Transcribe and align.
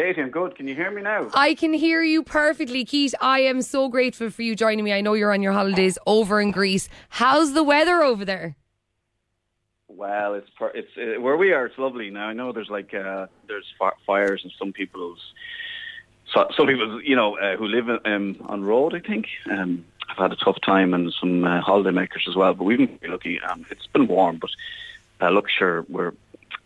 Katie, 0.00 0.22
I'm 0.22 0.30
good. 0.30 0.54
Can 0.54 0.66
you 0.66 0.74
hear 0.74 0.90
me 0.90 1.02
now? 1.02 1.28
I 1.34 1.52
can 1.52 1.74
hear 1.74 2.02
you 2.02 2.22
perfectly, 2.22 2.86
Keith. 2.86 3.14
I 3.20 3.40
am 3.40 3.60
so 3.60 3.88
grateful 3.88 4.30
for 4.30 4.40
you 4.40 4.56
joining 4.56 4.82
me. 4.82 4.94
I 4.94 5.02
know 5.02 5.12
you're 5.12 5.30
on 5.30 5.42
your 5.42 5.52
holidays 5.52 5.98
over 6.06 6.40
in 6.40 6.52
Greece. 6.52 6.88
How's 7.10 7.52
the 7.52 7.62
weather 7.62 8.02
over 8.02 8.24
there? 8.24 8.56
Well, 9.88 10.32
it's 10.32 10.48
per, 10.58 10.68
it's 10.68 10.88
uh, 10.96 11.20
where 11.20 11.36
we 11.36 11.52
are. 11.52 11.66
It's 11.66 11.76
lovely 11.76 12.08
now. 12.08 12.28
I 12.28 12.32
know 12.32 12.50
there's 12.50 12.70
like 12.70 12.94
uh, 12.94 13.26
there's 13.46 13.66
fi- 13.78 13.92
fires 14.06 14.40
in 14.42 14.50
some 14.58 14.72
people's 14.72 15.20
so, 16.32 16.48
some 16.56 16.66
people 16.66 17.02
you 17.02 17.14
know 17.14 17.36
uh, 17.36 17.58
who 17.58 17.66
live 17.66 17.90
um, 18.06 18.36
on 18.48 18.64
Rhodes. 18.64 18.94
I 18.94 19.00
think 19.00 19.26
um, 19.50 19.84
have 20.08 20.16
had 20.16 20.32
a 20.32 20.36
tough 20.36 20.62
time 20.62 20.94
and 20.94 21.12
some 21.20 21.44
uh, 21.44 21.60
holiday 21.60 21.90
makers 21.90 22.24
as 22.26 22.36
well. 22.36 22.54
But 22.54 22.64
we've 22.64 23.00
been 23.00 23.10
lucky. 23.10 23.38
Um, 23.42 23.66
it's 23.70 23.86
been 23.88 24.06
warm, 24.06 24.38
but 24.38 24.50
uh, 25.20 25.28
look, 25.28 25.50
sure 25.50 25.84
we're 25.90 26.14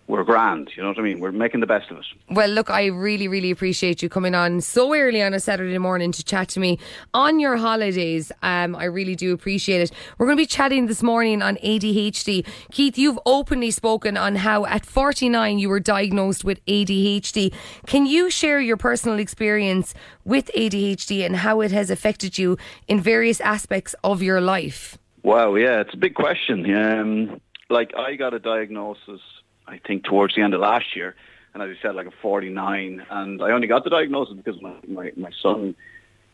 we're 0.07 0.23
grand. 0.23 0.71
You 0.77 0.83
know 0.83 0.91
what 0.91 0.99
I 0.99 1.03
mean? 1.03 1.19
We're 1.19 1.33
making 1.33 1.61
the 1.61 1.67
best 1.67 1.91
of 1.91 1.97
it. 1.99 2.05
Well, 2.31 2.49
look, 2.49 2.69
I 2.69 2.87
really, 2.87 3.27
really 3.27 3.51
appreciate 3.51 4.03
you 4.03 4.09
coming 4.09 4.35
on 4.35 4.61
so 4.61 4.95
early 4.95 5.23
on 5.23 5.33
a 5.33 5.41
Saturday 5.41 5.79
morning 5.79 6.13
to 6.13 6.23
chat 6.23 6.49
to 6.51 6.61
me 6.61 6.79
on 7.15 7.41
your 7.41 7.57
holidays. 7.57 8.31
Um, 8.43 8.77
I 8.77 8.85
really 8.85 9.17
do 9.17 9.33
appreciate 9.33 9.81
it. 9.81 9.93
We're 10.19 10.27
going 10.27 10.37
to 10.37 10.43
be 10.43 10.47
chatting 10.47 10.87
this 10.87 11.03
morning 11.03 11.41
on 11.41 11.57
ADHD. 11.57 12.47
Keith, 12.71 12.99
you've 12.99 13.19
openly 13.25 13.71
spoken 13.71 14.17
on 14.17 14.37
how 14.37 14.67
at 14.67 14.85
49 14.85 15.59
you 15.59 15.69
were 15.71 15.81
diagnosed 15.81 16.45
with 16.45 16.65
ADHD. 16.67 17.55
Can 17.87 18.05
you 18.05 18.31
share 18.31 18.61
your 18.61 18.77
personal 18.77 19.19
experience 19.19 19.95
with 20.25 20.51
ADHD 20.55 21.25
and 21.25 21.37
how 21.37 21.63
it 21.63 21.73
has 21.73 21.89
affected 21.89 22.37
you 22.37 22.59
in 22.89 23.01
various 23.01 23.41
aspects 23.41 23.95
of 24.05 24.23
your 24.23 24.41
life? 24.41 24.99
Wow, 25.23 25.55
yeah, 25.55 25.81
it's 25.81 25.95
a 25.95 25.97
big 25.97 26.15
question. 26.15 26.75
Um, 26.75 27.41
like 27.71 27.93
I 27.97 28.17
got 28.17 28.35
a 28.35 28.39
diagnosis 28.39 29.21
I 29.67 29.79
think 29.79 30.05
towards 30.05 30.35
the 30.35 30.43
end 30.43 30.55
of 30.55 30.61
last 30.61 30.95
year, 30.95 31.15
and 31.53 31.63
as 31.63 31.77
I 31.79 31.83
said, 31.83 31.95
like 31.95 32.07
a 32.07 32.13
49, 32.23 33.07
and 33.11 33.43
I 33.43 33.51
only 33.53 33.67
got 33.67 33.85
the 33.85 33.91
diagnosis 33.91 34.35
because 34.37 34.61
my 34.61 34.75
my, 34.87 35.13
my 35.17 35.31
son 35.43 35.75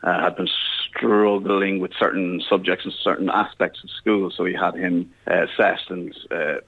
uh, 0.02 0.20
had 0.20 0.36
been 0.36 0.48
struggling 0.88 1.78
with 1.78 1.92
certain 1.98 2.42
subjects 2.48 2.84
and 2.84 2.94
certain 3.02 3.30
aspects 3.30 3.82
of 3.84 3.90
school, 3.90 4.30
so 4.30 4.44
we 4.44 4.54
had 4.54 4.74
him 4.74 5.12
uh, 5.30 5.44
assessed, 5.44 5.90
and 5.90 6.16
uh, 6.30 6.58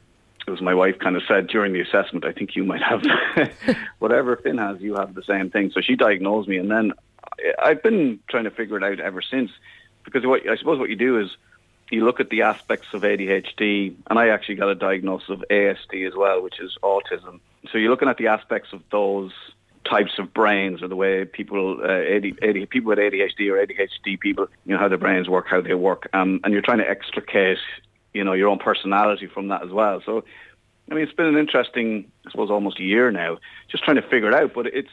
it 0.47 0.51
was 0.51 0.61
my 0.61 0.75
wife 0.75 0.99
kind 0.99 1.17
of 1.17 1.23
said 1.27 1.47
during 1.47 1.73
the 1.73 1.81
assessment, 1.81 2.25
I 2.25 2.33
think 2.33 2.57
you 2.57 2.65
might 2.65 2.83
have 2.83 3.03
whatever 4.01 4.37
Finn 4.37 4.59
has, 4.59 4.81
you 4.81 4.95
have 4.97 5.15
the 5.15 5.23
same 5.23 5.51
thing. 5.51 5.71
So 5.73 5.81
she 5.81 5.95
diagnosed 5.95 6.49
me, 6.49 6.59
and 6.59 6.71
then 6.71 6.93
I've 7.63 7.83
been 7.83 8.19
trying 8.29 8.45
to 8.45 8.51
figure 8.51 8.77
it 8.77 8.83
out 8.83 9.01
ever 9.01 9.23
since, 9.23 9.51
because 10.05 10.27
what 10.27 10.49
I 10.49 10.57
suppose 10.57 10.79
what 10.79 10.91
you 10.91 10.97
do 10.97 11.21
is 11.21 11.31
you 11.93 12.05
look 12.07 12.21
at 12.21 12.31
the 12.31 12.43
aspects 12.43 12.89
of 12.95 13.03
ADHD, 13.03 13.95
and 14.09 14.19
I 14.19 14.29
actually 14.29 14.55
got 14.55 14.71
a 14.71 14.75
diagnosis 14.75 15.29
of 15.29 15.45
ASD 15.51 16.07
as 16.09 16.15
well, 16.17 16.43
which 16.43 16.59
is 16.59 16.77
autism. 16.83 17.41
So 17.71 17.79
you're 17.79 17.91
looking 17.91 18.09
at 18.09 18.17
the 18.17 18.29
aspects 18.29 18.73
of 18.73 18.83
those 18.91 19.33
types 19.85 20.19
of 20.19 20.33
brains 20.33 20.83
or 20.83 20.89
the 20.89 20.97
way 20.97 21.25
people 21.27 21.81
uh, 21.83 21.89
AD, 21.89 22.25
AD, 22.43 22.71
people 22.71 22.89
with 22.89 22.99
ADHD 22.99 23.51
or 23.51 23.65
ADHD 23.67 24.19
people, 24.19 24.49
you 24.65 24.73
know, 24.73 24.79
how 24.79 24.89
their 24.89 24.97
brains 24.97 25.29
work, 25.29 25.47
how 25.49 25.61
they 25.61 25.75
work, 25.75 26.09
um, 26.15 26.41
and 26.45 26.55
you're 26.55 26.63
trying 26.63 26.79
to 26.79 26.89
extricate, 26.89 27.59
you 28.15 28.25
know, 28.25 28.33
your 28.33 28.49
own 28.49 28.59
personality 28.59 29.27
from 29.27 29.49
that 29.49 29.63
as 29.63 29.71
well. 29.71 30.01
So, 30.07 30.25
I 30.91 30.95
mean, 30.95 31.05
it's 31.05 31.13
been 31.13 31.27
an 31.27 31.37
interesting, 31.37 32.11
I 32.27 32.31
suppose, 32.31 32.51
almost 32.51 32.81
a 32.81 32.85
year 32.85 33.11
now, 33.11 33.37
just 33.69 33.85
trying 33.85 33.97
to 33.97 34.03
figure 34.03 34.29
it 34.29 34.35
out. 34.35 34.55
But 34.55 34.69
it's 34.69 34.91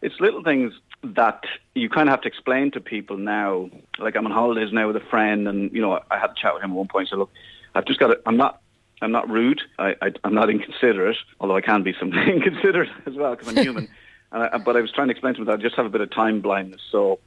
it's 0.00 0.18
little 0.18 0.42
things 0.42 0.72
that 1.02 1.44
you 1.74 1.88
kind 1.88 2.08
of 2.08 2.12
have 2.12 2.22
to 2.22 2.28
explain 2.28 2.70
to 2.72 2.80
people 2.80 3.16
now. 3.16 3.70
Like 3.98 4.16
I'm 4.16 4.26
on 4.26 4.32
holidays 4.32 4.72
now 4.72 4.86
with 4.86 4.96
a 4.96 5.06
friend, 5.10 5.46
and 5.48 5.72
you 5.72 5.80
know 5.80 6.00
I 6.10 6.18
had 6.18 6.30
a 6.30 6.34
chat 6.34 6.54
with 6.54 6.62
him 6.62 6.72
at 6.72 6.76
one 6.76 6.88
point. 6.88 7.08
So 7.08 7.16
look, 7.16 7.30
I've 7.74 7.86
just 7.86 8.00
got. 8.00 8.08
To, 8.08 8.20
I'm 8.26 8.36
not. 8.36 8.60
I'm 9.00 9.12
not 9.12 9.30
rude. 9.30 9.60
I, 9.78 9.94
I, 10.02 10.12
I'm 10.24 10.34
not 10.34 10.50
inconsiderate, 10.50 11.18
although 11.38 11.56
I 11.56 11.60
can 11.60 11.84
be 11.84 11.94
some 11.98 12.12
inconsiderate 12.28 12.90
as 13.06 13.14
well 13.14 13.36
because 13.36 13.48
I'm 13.48 13.62
human. 13.62 13.88
I, 14.32 14.58
but 14.58 14.76
I 14.76 14.80
was 14.80 14.92
trying 14.92 15.08
to 15.08 15.12
explain 15.12 15.34
to 15.34 15.40
him 15.40 15.46
that 15.46 15.54
I 15.54 15.62
just 15.62 15.76
have 15.76 15.86
a 15.86 15.90
bit 15.90 16.00
of 16.00 16.10
time 16.10 16.40
blindness. 16.40 16.82
So 16.90 17.18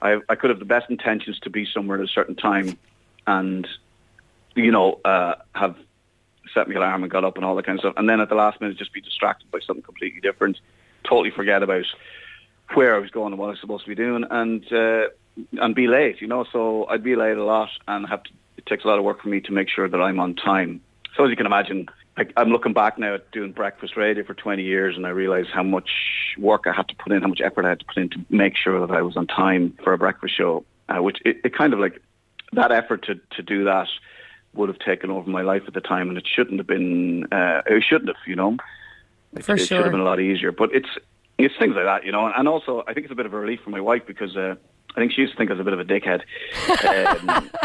I, 0.00 0.20
I 0.28 0.36
could 0.36 0.50
have 0.50 0.58
the 0.58 0.64
best 0.64 0.88
intentions 0.88 1.38
to 1.40 1.50
be 1.50 1.66
somewhere 1.66 1.98
at 1.98 2.04
a 2.04 2.08
certain 2.08 2.36
time, 2.36 2.78
and 3.26 3.66
you 4.54 4.70
know 4.70 5.00
uh, 5.04 5.34
have 5.54 5.76
set 6.54 6.68
my 6.68 6.76
alarm 6.76 7.02
and 7.02 7.10
got 7.10 7.24
up 7.24 7.36
and 7.36 7.44
all 7.44 7.56
that 7.56 7.66
kind 7.66 7.78
of 7.78 7.80
stuff, 7.80 7.94
and 7.96 8.08
then 8.08 8.20
at 8.20 8.28
the 8.28 8.36
last 8.36 8.60
minute 8.60 8.78
just 8.78 8.92
be 8.92 9.00
distracted 9.00 9.50
by 9.50 9.58
something 9.66 9.82
completely 9.82 10.20
different, 10.20 10.60
totally 11.04 11.30
forget 11.30 11.62
about 11.62 11.84
where 12.74 12.94
I 12.94 12.98
was 12.98 13.10
going 13.10 13.32
and 13.32 13.38
what 13.38 13.46
I 13.46 13.50
was 13.50 13.60
supposed 13.60 13.84
to 13.84 13.88
be 13.88 13.94
doing, 13.94 14.24
and 14.30 14.64
uh, 14.72 15.08
and 15.62 15.74
be 15.74 15.86
late. 15.86 16.20
You 16.20 16.26
know, 16.26 16.44
so 16.50 16.86
I'd 16.88 17.04
be 17.04 17.16
late 17.16 17.36
a 17.36 17.44
lot, 17.44 17.70
and 17.88 18.06
have 18.06 18.22
to. 18.24 18.30
It 18.56 18.66
takes 18.66 18.84
a 18.84 18.88
lot 18.88 18.98
of 18.98 19.04
work 19.04 19.22
for 19.22 19.28
me 19.28 19.40
to 19.42 19.52
make 19.52 19.68
sure 19.68 19.88
that 19.88 20.00
I'm 20.00 20.18
on 20.18 20.34
time. 20.34 20.80
So 21.16 21.24
as 21.24 21.30
you 21.30 21.36
can 21.36 21.46
imagine, 21.46 21.86
I, 22.16 22.26
I'm 22.36 22.48
looking 22.48 22.72
back 22.72 22.98
now 22.98 23.14
at 23.14 23.30
doing 23.30 23.52
breakfast 23.52 23.96
radio 23.96 24.24
for 24.24 24.34
20 24.34 24.62
years, 24.62 24.96
and 24.96 25.06
I 25.06 25.10
realise 25.10 25.46
how 25.52 25.62
much 25.62 25.90
work 26.38 26.64
I 26.66 26.72
had 26.72 26.88
to 26.88 26.94
put 26.96 27.12
in, 27.12 27.22
how 27.22 27.28
much 27.28 27.40
effort 27.40 27.64
I 27.64 27.70
had 27.70 27.80
to 27.80 27.84
put 27.84 27.98
in 27.98 28.08
to 28.10 28.24
make 28.30 28.56
sure 28.56 28.84
that 28.84 28.92
I 28.92 29.02
was 29.02 29.16
on 29.16 29.26
time 29.26 29.76
for 29.84 29.92
a 29.92 29.98
breakfast 29.98 30.36
show. 30.36 30.64
Uh, 30.88 31.02
which 31.02 31.18
it, 31.24 31.40
it 31.44 31.54
kind 31.54 31.72
of 31.72 31.80
like 31.80 32.00
that 32.52 32.70
effort 32.72 33.04
to 33.06 33.16
to 33.36 33.42
do 33.42 33.64
that 33.64 33.88
would 34.56 34.68
have 34.68 34.78
taken 34.78 35.10
over 35.10 35.28
my 35.28 35.42
life 35.42 35.62
at 35.66 35.74
the 35.74 35.80
time, 35.80 36.08
and 36.08 36.18
it 36.18 36.26
shouldn't 36.26 36.58
have 36.58 36.66
been. 36.66 37.24
Uh, 37.32 37.62
it 37.66 37.84
shouldn't 37.86 38.08
have, 38.08 38.16
you 38.26 38.36
know. 38.36 38.56
It, 39.36 39.44
sure. 39.44 39.58
should 39.58 39.82
have 39.82 39.90
been 39.90 40.00
a 40.00 40.04
lot 40.04 40.20
easier. 40.20 40.52
But 40.52 40.74
it's 40.74 40.88
it's 41.38 41.54
things 41.58 41.74
like 41.74 41.84
that, 41.84 42.04
you 42.04 42.12
know. 42.12 42.30
And 42.34 42.48
also, 42.48 42.82
I 42.86 42.94
think 42.94 43.04
it's 43.04 43.12
a 43.12 43.16
bit 43.16 43.26
of 43.26 43.34
a 43.34 43.38
relief 43.38 43.60
for 43.62 43.70
my 43.70 43.80
wife 43.80 44.02
because 44.06 44.36
uh, 44.36 44.54
I 44.96 45.00
think 45.00 45.12
she 45.12 45.22
used 45.22 45.32
to 45.32 45.38
think 45.38 45.50
I 45.50 45.54
was 45.54 45.60
a 45.60 45.64
bit 45.64 45.74
of 45.74 45.80
a 45.80 45.84
dickhead. 45.84 46.22
Um, 46.86 47.50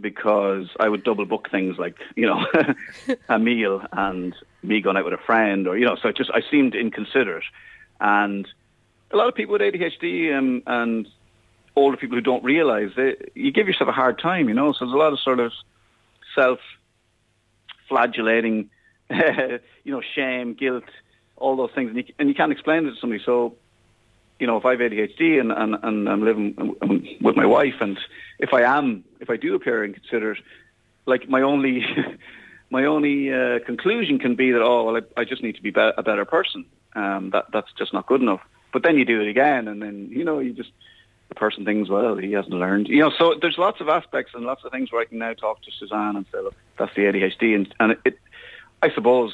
because 0.00 0.68
I 0.78 0.88
would 0.88 1.02
double 1.04 1.26
book 1.26 1.48
things 1.50 1.76
like, 1.78 1.96
you 2.16 2.26
know, 2.26 2.46
a 3.28 3.38
meal 3.38 3.82
and 3.92 4.34
me 4.62 4.80
going 4.80 4.96
out 4.96 5.04
with 5.04 5.14
a 5.14 5.18
friend 5.18 5.68
or, 5.68 5.76
you 5.76 5.84
know, 5.84 5.96
so 6.00 6.08
it 6.08 6.16
just, 6.16 6.30
I 6.32 6.40
seemed 6.50 6.74
inconsiderate. 6.74 7.44
And 8.00 8.48
a 9.10 9.16
lot 9.16 9.28
of 9.28 9.34
people 9.34 9.52
with 9.52 9.60
ADHD 9.60 10.34
um, 10.36 10.62
and 10.66 11.06
older 11.76 11.96
people 11.96 12.16
who 12.16 12.22
don't 12.22 12.44
realise 12.44 12.92
it, 12.96 13.32
you 13.34 13.50
give 13.52 13.66
yourself 13.66 13.88
a 13.88 13.92
hard 13.92 14.18
time, 14.18 14.48
you 14.48 14.54
know. 14.54 14.72
So 14.72 14.84
there's 14.84 14.94
a 14.94 14.98
lot 14.98 15.12
of 15.12 15.20
sort 15.20 15.40
of 15.40 15.52
self-flagellating, 16.34 18.70
you 19.10 19.92
know, 19.92 20.02
shame, 20.14 20.54
guilt, 20.54 20.84
all 21.40 21.56
those 21.56 21.70
things, 21.74 21.88
and 21.88 21.98
you, 21.98 22.14
and 22.18 22.28
you 22.28 22.34
can't 22.34 22.52
explain 22.52 22.86
it 22.86 22.90
to 22.92 22.96
somebody. 23.00 23.22
So, 23.24 23.56
you 24.38 24.46
know, 24.46 24.56
if 24.56 24.64
I 24.64 24.72
have 24.72 24.80
ADHD 24.80 25.40
and, 25.40 25.50
and, 25.50 25.76
and 25.82 26.08
I'm 26.08 26.22
living 26.22 26.76
with 27.20 27.36
my 27.36 27.46
wife, 27.46 27.74
and 27.80 27.98
if 28.38 28.52
I 28.54 28.62
am, 28.62 29.04
if 29.18 29.28
I 29.30 29.36
do 29.36 29.54
appear 29.54 29.84
inconsiderate, 29.84 30.38
like 31.06 31.28
my 31.28 31.42
only, 31.42 31.84
my 32.70 32.84
only 32.84 33.32
uh, 33.32 33.58
conclusion 33.66 34.18
can 34.18 34.36
be 34.36 34.52
that 34.52 34.62
oh, 34.62 34.84
well, 34.84 35.02
I, 35.16 35.20
I 35.20 35.24
just 35.24 35.42
need 35.42 35.56
to 35.56 35.62
be, 35.62 35.70
be 35.70 35.80
a 35.80 36.02
better 36.02 36.24
person. 36.24 36.64
Um, 36.94 37.30
that 37.30 37.46
that's 37.52 37.72
just 37.78 37.92
not 37.92 38.06
good 38.06 38.20
enough. 38.20 38.40
But 38.72 38.82
then 38.82 38.96
you 38.96 39.04
do 39.04 39.20
it 39.20 39.28
again, 39.28 39.68
and 39.68 39.82
then 39.82 40.08
you 40.10 40.24
know 40.24 40.38
you 40.38 40.52
just 40.52 40.70
the 41.28 41.34
person 41.36 41.64
thinks, 41.64 41.88
well, 41.88 42.16
he 42.16 42.32
hasn't 42.32 42.54
learned. 42.54 42.88
You 42.88 43.00
know, 43.00 43.12
so 43.16 43.36
there's 43.40 43.56
lots 43.56 43.80
of 43.80 43.88
aspects 43.88 44.32
and 44.34 44.44
lots 44.44 44.64
of 44.64 44.72
things 44.72 44.90
where 44.90 45.00
I 45.00 45.04
can 45.04 45.18
now 45.18 45.32
talk 45.32 45.62
to 45.62 45.70
Suzanne 45.70 46.16
and 46.16 46.26
say, 46.32 46.40
look, 46.40 46.54
that's 46.76 46.94
the 46.94 47.02
ADHD, 47.02 47.54
and 47.54 47.74
and 47.80 47.96
it, 48.04 48.18
I 48.82 48.90
suppose 48.90 49.32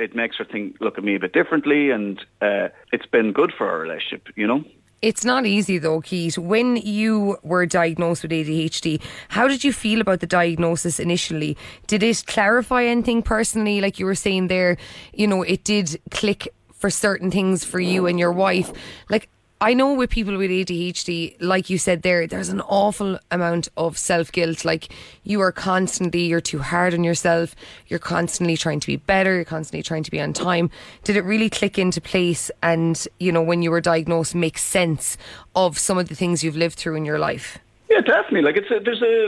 it 0.00 0.14
makes 0.14 0.36
her 0.36 0.44
think, 0.44 0.76
look 0.80 0.98
at 0.98 1.04
me 1.04 1.14
a 1.14 1.20
bit 1.20 1.32
differently, 1.32 1.90
and 1.90 2.18
uh, 2.40 2.68
it's 2.92 3.06
been 3.06 3.32
good 3.32 3.52
for 3.56 3.68
our 3.68 3.78
relationship, 3.78 4.28
you 4.34 4.46
know. 4.46 4.64
It's 5.02 5.24
not 5.24 5.46
easy 5.46 5.78
though, 5.78 6.02
Keith. 6.02 6.36
When 6.36 6.76
you 6.76 7.38
were 7.42 7.64
diagnosed 7.64 8.22
with 8.22 8.32
ADHD, 8.32 9.02
how 9.28 9.48
did 9.48 9.64
you 9.64 9.72
feel 9.72 10.00
about 10.00 10.20
the 10.20 10.26
diagnosis 10.26 11.00
initially? 11.00 11.56
Did 11.86 12.02
it 12.02 12.24
clarify 12.26 12.84
anything 12.84 13.22
personally? 13.22 13.80
Like 13.80 13.98
you 13.98 14.04
were 14.04 14.14
saying 14.14 14.48
there, 14.48 14.76
you 15.14 15.26
know, 15.26 15.42
it 15.42 15.64
did 15.64 15.98
click 16.10 16.48
for 16.74 16.90
certain 16.90 17.30
things 17.30 17.64
for 17.64 17.80
you 17.80 18.06
and 18.06 18.18
your 18.18 18.32
wife. 18.32 18.70
Like 19.08 19.30
I 19.62 19.74
know 19.74 19.92
with 19.92 20.08
people 20.08 20.38
with 20.38 20.50
ADHD, 20.50 21.36
like 21.38 21.68
you 21.68 21.76
said 21.76 22.00
there, 22.00 22.26
there's 22.26 22.48
an 22.48 22.62
awful 22.62 23.18
amount 23.30 23.68
of 23.76 23.98
self 23.98 24.32
guilt. 24.32 24.64
Like 24.64 24.88
you 25.22 25.42
are 25.42 25.52
constantly, 25.52 26.22
you're 26.22 26.40
too 26.40 26.60
hard 26.60 26.94
on 26.94 27.04
yourself. 27.04 27.54
You're 27.86 27.98
constantly 27.98 28.56
trying 28.56 28.80
to 28.80 28.86
be 28.86 28.96
better. 28.96 29.34
You're 29.34 29.44
constantly 29.44 29.82
trying 29.82 30.02
to 30.04 30.10
be 30.10 30.18
on 30.18 30.32
time. 30.32 30.70
Did 31.04 31.16
it 31.16 31.24
really 31.24 31.50
click 31.50 31.78
into 31.78 32.00
place? 32.00 32.50
And, 32.62 33.06
you 33.18 33.32
know, 33.32 33.42
when 33.42 33.60
you 33.60 33.70
were 33.70 33.82
diagnosed, 33.82 34.34
make 34.34 34.56
sense 34.56 35.18
of 35.54 35.76
some 35.76 35.98
of 35.98 36.08
the 36.08 36.14
things 36.14 36.42
you've 36.42 36.56
lived 36.56 36.78
through 36.78 36.94
in 36.94 37.04
your 37.04 37.18
life? 37.18 37.58
Yeah, 37.90 38.00
definitely. 38.00 38.42
Like 38.42 38.56
it's 38.56 38.70
a, 38.70 38.80
there's 38.80 39.02
a, 39.02 39.26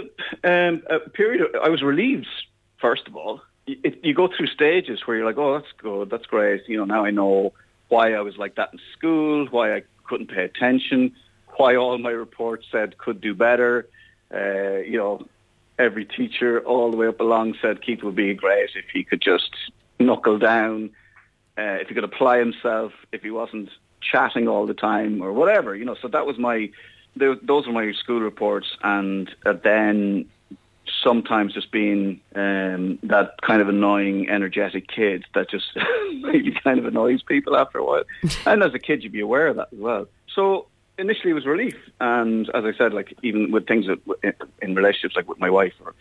um, 0.50 0.82
a 0.88 1.10
period. 1.10 1.42
Of, 1.42 1.62
I 1.62 1.68
was 1.68 1.82
relieved, 1.82 2.26
first 2.80 3.06
of 3.06 3.16
all. 3.16 3.42
You 3.66 4.14
go 4.14 4.28
through 4.34 4.46
stages 4.46 5.00
where 5.04 5.18
you're 5.18 5.26
like, 5.26 5.36
oh, 5.36 5.58
that's 5.58 5.72
good. 5.76 6.08
That's 6.08 6.24
great. 6.24 6.62
You 6.68 6.78
know, 6.78 6.84
now 6.86 7.04
I 7.04 7.10
know 7.10 7.52
why 7.88 8.14
I 8.14 8.22
was 8.22 8.38
like 8.38 8.54
that 8.54 8.70
in 8.72 8.80
school, 8.96 9.46
why 9.50 9.76
I 9.76 9.82
couldn't 10.12 10.30
pay 10.30 10.44
attention, 10.44 11.10
why 11.56 11.74
all 11.74 11.96
my 11.96 12.10
reports 12.10 12.66
said 12.70 12.98
could 12.98 13.18
do 13.22 13.34
better. 13.34 13.88
Uh, 14.30 14.76
you 14.92 14.98
know, 14.98 15.26
every 15.78 16.04
teacher 16.04 16.60
all 16.60 16.90
the 16.90 16.98
way 16.98 17.06
up 17.06 17.18
along 17.18 17.54
said 17.62 17.80
Keith 17.80 18.02
would 18.02 18.14
be 18.14 18.34
great 18.34 18.68
if 18.74 18.84
he 18.92 19.04
could 19.04 19.22
just 19.22 19.52
knuckle 19.98 20.38
down, 20.38 20.90
uh, 21.56 21.78
if 21.80 21.88
he 21.88 21.94
could 21.94 22.04
apply 22.04 22.38
himself, 22.38 22.92
if 23.10 23.22
he 23.22 23.30
wasn't 23.30 23.70
chatting 24.02 24.48
all 24.48 24.66
the 24.66 24.74
time 24.74 25.22
or 25.22 25.32
whatever. 25.32 25.74
You 25.74 25.86
know, 25.86 25.96
so 26.02 26.08
that 26.08 26.26
was 26.26 26.36
my, 26.36 26.68
those 27.16 27.66
were 27.66 27.72
my 27.72 27.90
school 27.92 28.20
reports, 28.20 28.76
and 28.82 29.34
uh, 29.46 29.54
then 29.64 30.26
sometimes 31.02 31.54
just 31.54 31.70
being 31.70 32.20
um, 32.34 32.98
that 33.02 33.40
kind 33.42 33.60
of 33.60 33.68
annoying, 33.68 34.28
energetic 34.28 34.88
kid 34.88 35.24
that 35.34 35.50
just 35.50 35.66
really 36.22 36.56
kind 36.64 36.78
of 36.78 36.86
annoys 36.86 37.22
people 37.22 37.56
after 37.56 37.78
a 37.78 37.84
while. 37.84 38.04
and 38.46 38.62
as 38.62 38.74
a 38.74 38.78
kid, 38.78 39.02
you'd 39.02 39.12
be 39.12 39.20
aware 39.20 39.48
of 39.48 39.56
that 39.56 39.68
as 39.72 39.78
well. 39.78 40.06
So 40.34 40.66
initially 40.98 41.30
it 41.30 41.34
was 41.34 41.46
relief. 41.46 41.76
And 42.00 42.48
as 42.50 42.64
I 42.64 42.72
said, 42.76 42.92
like 42.92 43.14
even 43.22 43.50
with 43.50 43.66
things 43.66 43.86
that, 43.86 44.34
in 44.60 44.74
relationships, 44.74 45.16
like 45.16 45.28
with 45.28 45.38
my 45.38 45.50
wife 45.50 45.74
or 45.84 45.94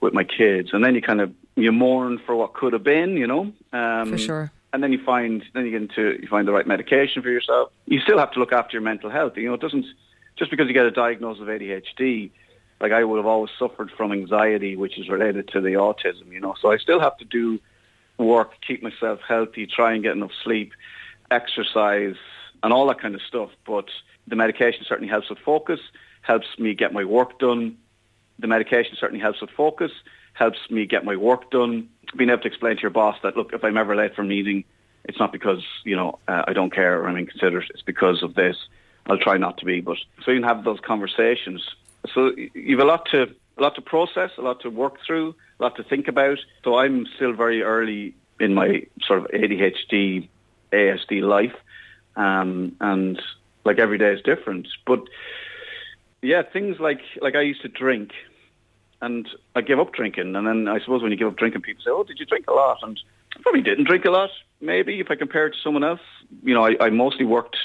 with 0.00 0.14
my 0.14 0.24
kids, 0.24 0.70
and 0.72 0.84
then 0.84 0.94
you 0.94 1.02
kind 1.02 1.20
of, 1.20 1.32
you 1.54 1.70
mourn 1.72 2.20
for 2.24 2.34
what 2.34 2.54
could 2.54 2.72
have 2.72 2.82
been, 2.82 3.16
you 3.16 3.26
know? 3.26 3.52
Um, 3.72 4.10
for 4.10 4.18
sure. 4.18 4.52
And 4.72 4.82
then 4.82 4.92
you 4.92 5.04
find, 5.04 5.44
then 5.52 5.66
you 5.66 5.70
get 5.70 5.82
into, 5.82 6.18
you 6.20 6.28
find 6.28 6.48
the 6.48 6.52
right 6.52 6.66
medication 6.66 7.22
for 7.22 7.28
yourself. 7.28 7.70
You 7.86 8.00
still 8.00 8.18
have 8.18 8.32
to 8.32 8.40
look 8.40 8.52
after 8.52 8.72
your 8.72 8.82
mental 8.82 9.10
health. 9.10 9.36
You 9.36 9.48
know, 9.48 9.54
it 9.54 9.60
doesn't, 9.60 9.84
just 10.38 10.50
because 10.50 10.66
you 10.66 10.72
get 10.72 10.86
a 10.86 10.90
diagnosis 10.90 11.42
of 11.42 11.48
ADHD, 11.48 12.30
like 12.82 12.92
I 12.92 13.04
would 13.04 13.16
have 13.16 13.26
always 13.26 13.52
suffered 13.58 13.90
from 13.96 14.12
anxiety, 14.12 14.76
which 14.76 14.98
is 14.98 15.08
related 15.08 15.48
to 15.48 15.60
the 15.60 15.74
autism, 15.74 16.32
you 16.32 16.40
know. 16.40 16.54
So 16.60 16.72
I 16.72 16.78
still 16.78 17.00
have 17.00 17.16
to 17.18 17.24
do 17.24 17.60
work, 18.18 18.54
keep 18.66 18.82
myself 18.82 19.20
healthy, 19.26 19.66
try 19.66 19.92
and 19.94 20.02
get 20.02 20.12
enough 20.12 20.32
sleep, 20.42 20.72
exercise, 21.30 22.16
and 22.62 22.72
all 22.72 22.86
that 22.88 23.00
kind 23.00 23.14
of 23.14 23.22
stuff. 23.22 23.50
But 23.64 23.86
the 24.26 24.34
medication 24.34 24.84
certainly 24.86 25.08
helps 25.08 25.30
with 25.30 25.38
focus, 25.38 25.80
helps 26.22 26.48
me 26.58 26.74
get 26.74 26.92
my 26.92 27.04
work 27.04 27.38
done. 27.38 27.78
The 28.40 28.48
medication 28.48 28.96
certainly 28.98 29.22
helps 29.22 29.40
with 29.40 29.50
focus, 29.50 29.92
helps 30.32 30.58
me 30.68 30.84
get 30.84 31.04
my 31.04 31.14
work 31.14 31.50
done. 31.52 31.88
Being 32.16 32.30
able 32.30 32.42
to 32.42 32.48
explain 32.48 32.76
to 32.76 32.82
your 32.82 32.90
boss 32.90 33.16
that, 33.22 33.36
look, 33.36 33.52
if 33.52 33.62
I'm 33.64 33.76
ever 33.76 33.94
late 33.94 34.16
for 34.16 34.22
a 34.22 34.26
meeting, 34.26 34.64
it's 35.04 35.20
not 35.20 35.32
because, 35.32 35.62
you 35.84 35.94
know, 35.94 36.18
uh, 36.26 36.42
I 36.48 36.52
don't 36.52 36.72
care 36.74 37.00
or 37.00 37.08
I'm 37.08 37.16
inconsiderate. 37.16 37.70
It's 37.70 37.82
because 37.82 38.24
of 38.24 38.34
this. 38.34 38.56
I'll 39.06 39.18
try 39.18 39.36
not 39.36 39.58
to 39.58 39.64
be. 39.64 39.80
But 39.80 39.98
so 40.24 40.30
you 40.30 40.40
can 40.40 40.48
have 40.48 40.64
those 40.64 40.80
conversations. 40.80 41.62
So 42.14 42.32
you've 42.54 42.80
a 42.80 42.84
lot 42.84 43.06
to 43.12 43.34
a 43.58 43.62
lot 43.62 43.74
to 43.74 43.82
process, 43.82 44.30
a 44.38 44.42
lot 44.42 44.60
to 44.60 44.70
work 44.70 44.96
through, 45.06 45.34
a 45.60 45.62
lot 45.62 45.76
to 45.76 45.84
think 45.84 46.08
about. 46.08 46.38
So 46.64 46.78
I'm 46.78 47.06
still 47.16 47.32
very 47.32 47.62
early 47.62 48.14
in 48.40 48.54
my 48.54 48.86
sort 49.06 49.20
of 49.20 49.30
ADHD, 49.30 50.28
ASD 50.72 51.22
life, 51.22 51.54
um, 52.16 52.74
and 52.80 53.20
like 53.64 53.78
every 53.78 53.98
day 53.98 54.12
is 54.12 54.22
different. 54.22 54.68
But 54.86 55.04
yeah, 56.22 56.42
things 56.42 56.80
like 56.80 57.00
like 57.20 57.36
I 57.36 57.42
used 57.42 57.62
to 57.62 57.68
drink, 57.68 58.12
and 59.00 59.28
I 59.54 59.60
gave 59.60 59.78
up 59.78 59.92
drinking, 59.92 60.34
and 60.34 60.46
then 60.46 60.68
I 60.68 60.80
suppose 60.80 61.02
when 61.02 61.12
you 61.12 61.18
give 61.18 61.28
up 61.28 61.36
drinking, 61.36 61.62
people 61.62 61.82
say, 61.84 61.90
"Oh, 61.90 62.04
did 62.04 62.18
you 62.18 62.26
drink 62.26 62.46
a 62.48 62.52
lot?" 62.52 62.78
And 62.82 62.98
I 63.36 63.40
probably 63.42 63.62
didn't 63.62 63.84
drink 63.84 64.04
a 64.04 64.10
lot. 64.10 64.30
Maybe 64.60 65.00
if 65.00 65.10
I 65.10 65.16
compare 65.16 65.46
it 65.46 65.52
to 65.52 65.58
someone 65.62 65.84
else, 65.84 66.00
you 66.42 66.54
know, 66.54 66.64
I, 66.64 66.76
I 66.80 66.90
mostly 66.90 67.24
worked 67.24 67.56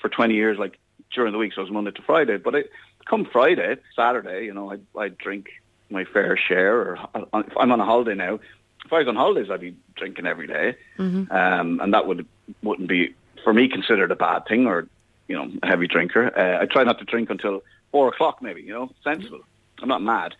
for 0.00 0.08
20 0.08 0.34
years, 0.34 0.58
like 0.58 0.78
during 1.12 1.32
the 1.32 1.38
week, 1.38 1.52
so 1.54 1.60
it 1.60 1.64
was 1.64 1.72
Monday 1.72 1.90
to 1.90 2.02
Friday. 2.02 2.36
But 2.36 2.54
it, 2.54 2.70
come 3.10 3.24
Friday, 3.24 3.76
Saturday, 3.96 4.44
you 4.44 4.54
know, 4.54 4.72
I 4.72 4.78
I 4.98 5.08
drink 5.08 5.48
my 5.90 6.04
fair 6.04 6.36
share. 6.36 6.80
Or 6.80 6.98
if 7.14 7.56
I'm 7.56 7.72
on 7.72 7.80
a 7.80 7.84
holiday 7.84 8.14
now, 8.14 8.38
if 8.86 8.92
I 8.92 9.00
was 9.00 9.08
on 9.08 9.16
holidays, 9.16 9.50
I'd 9.50 9.60
be 9.60 9.74
drinking 9.96 10.26
every 10.26 10.46
day. 10.46 10.76
Mm-hmm. 10.96 11.30
Um, 11.32 11.80
and 11.80 11.92
that 11.92 12.06
would 12.06 12.26
wouldn't 12.62 12.88
be 12.88 13.14
for 13.42 13.52
me 13.52 13.68
considered 13.68 14.12
a 14.12 14.16
bad 14.16 14.46
thing 14.46 14.66
or 14.66 14.86
you 15.26 15.36
know 15.36 15.50
a 15.62 15.66
heavy 15.66 15.88
drinker. 15.88 16.30
Uh, 16.38 16.62
I 16.62 16.66
try 16.66 16.84
not 16.84 17.00
to 17.00 17.04
drink 17.04 17.28
until 17.28 17.62
four 17.90 18.08
o'clock, 18.08 18.40
maybe. 18.40 18.62
You 18.62 18.72
know, 18.72 18.90
sensible. 19.02 19.40
I'm 19.82 19.88
not 19.88 20.02
mad, 20.02 20.34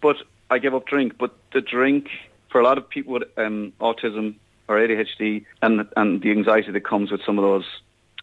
but 0.00 0.16
I 0.48 0.58
give 0.58 0.74
up 0.74 0.86
drink. 0.86 1.18
But 1.18 1.34
the 1.52 1.60
drink 1.60 2.08
for 2.50 2.60
a 2.60 2.64
lot 2.64 2.78
of 2.78 2.88
people 2.88 3.14
with 3.14 3.24
um, 3.36 3.72
autism 3.80 4.36
or 4.68 4.76
ADHD 4.76 5.44
and 5.60 5.88
and 5.96 6.22
the 6.22 6.30
anxiety 6.30 6.70
that 6.70 6.84
comes 6.84 7.10
with 7.10 7.22
some 7.26 7.38
of 7.38 7.42
those 7.42 7.66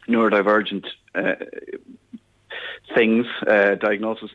neurodivergent 0.08 0.86
uh, 1.16 1.36
things, 2.94 3.26
uh, 3.48 3.76
diagnosis. 3.76 4.32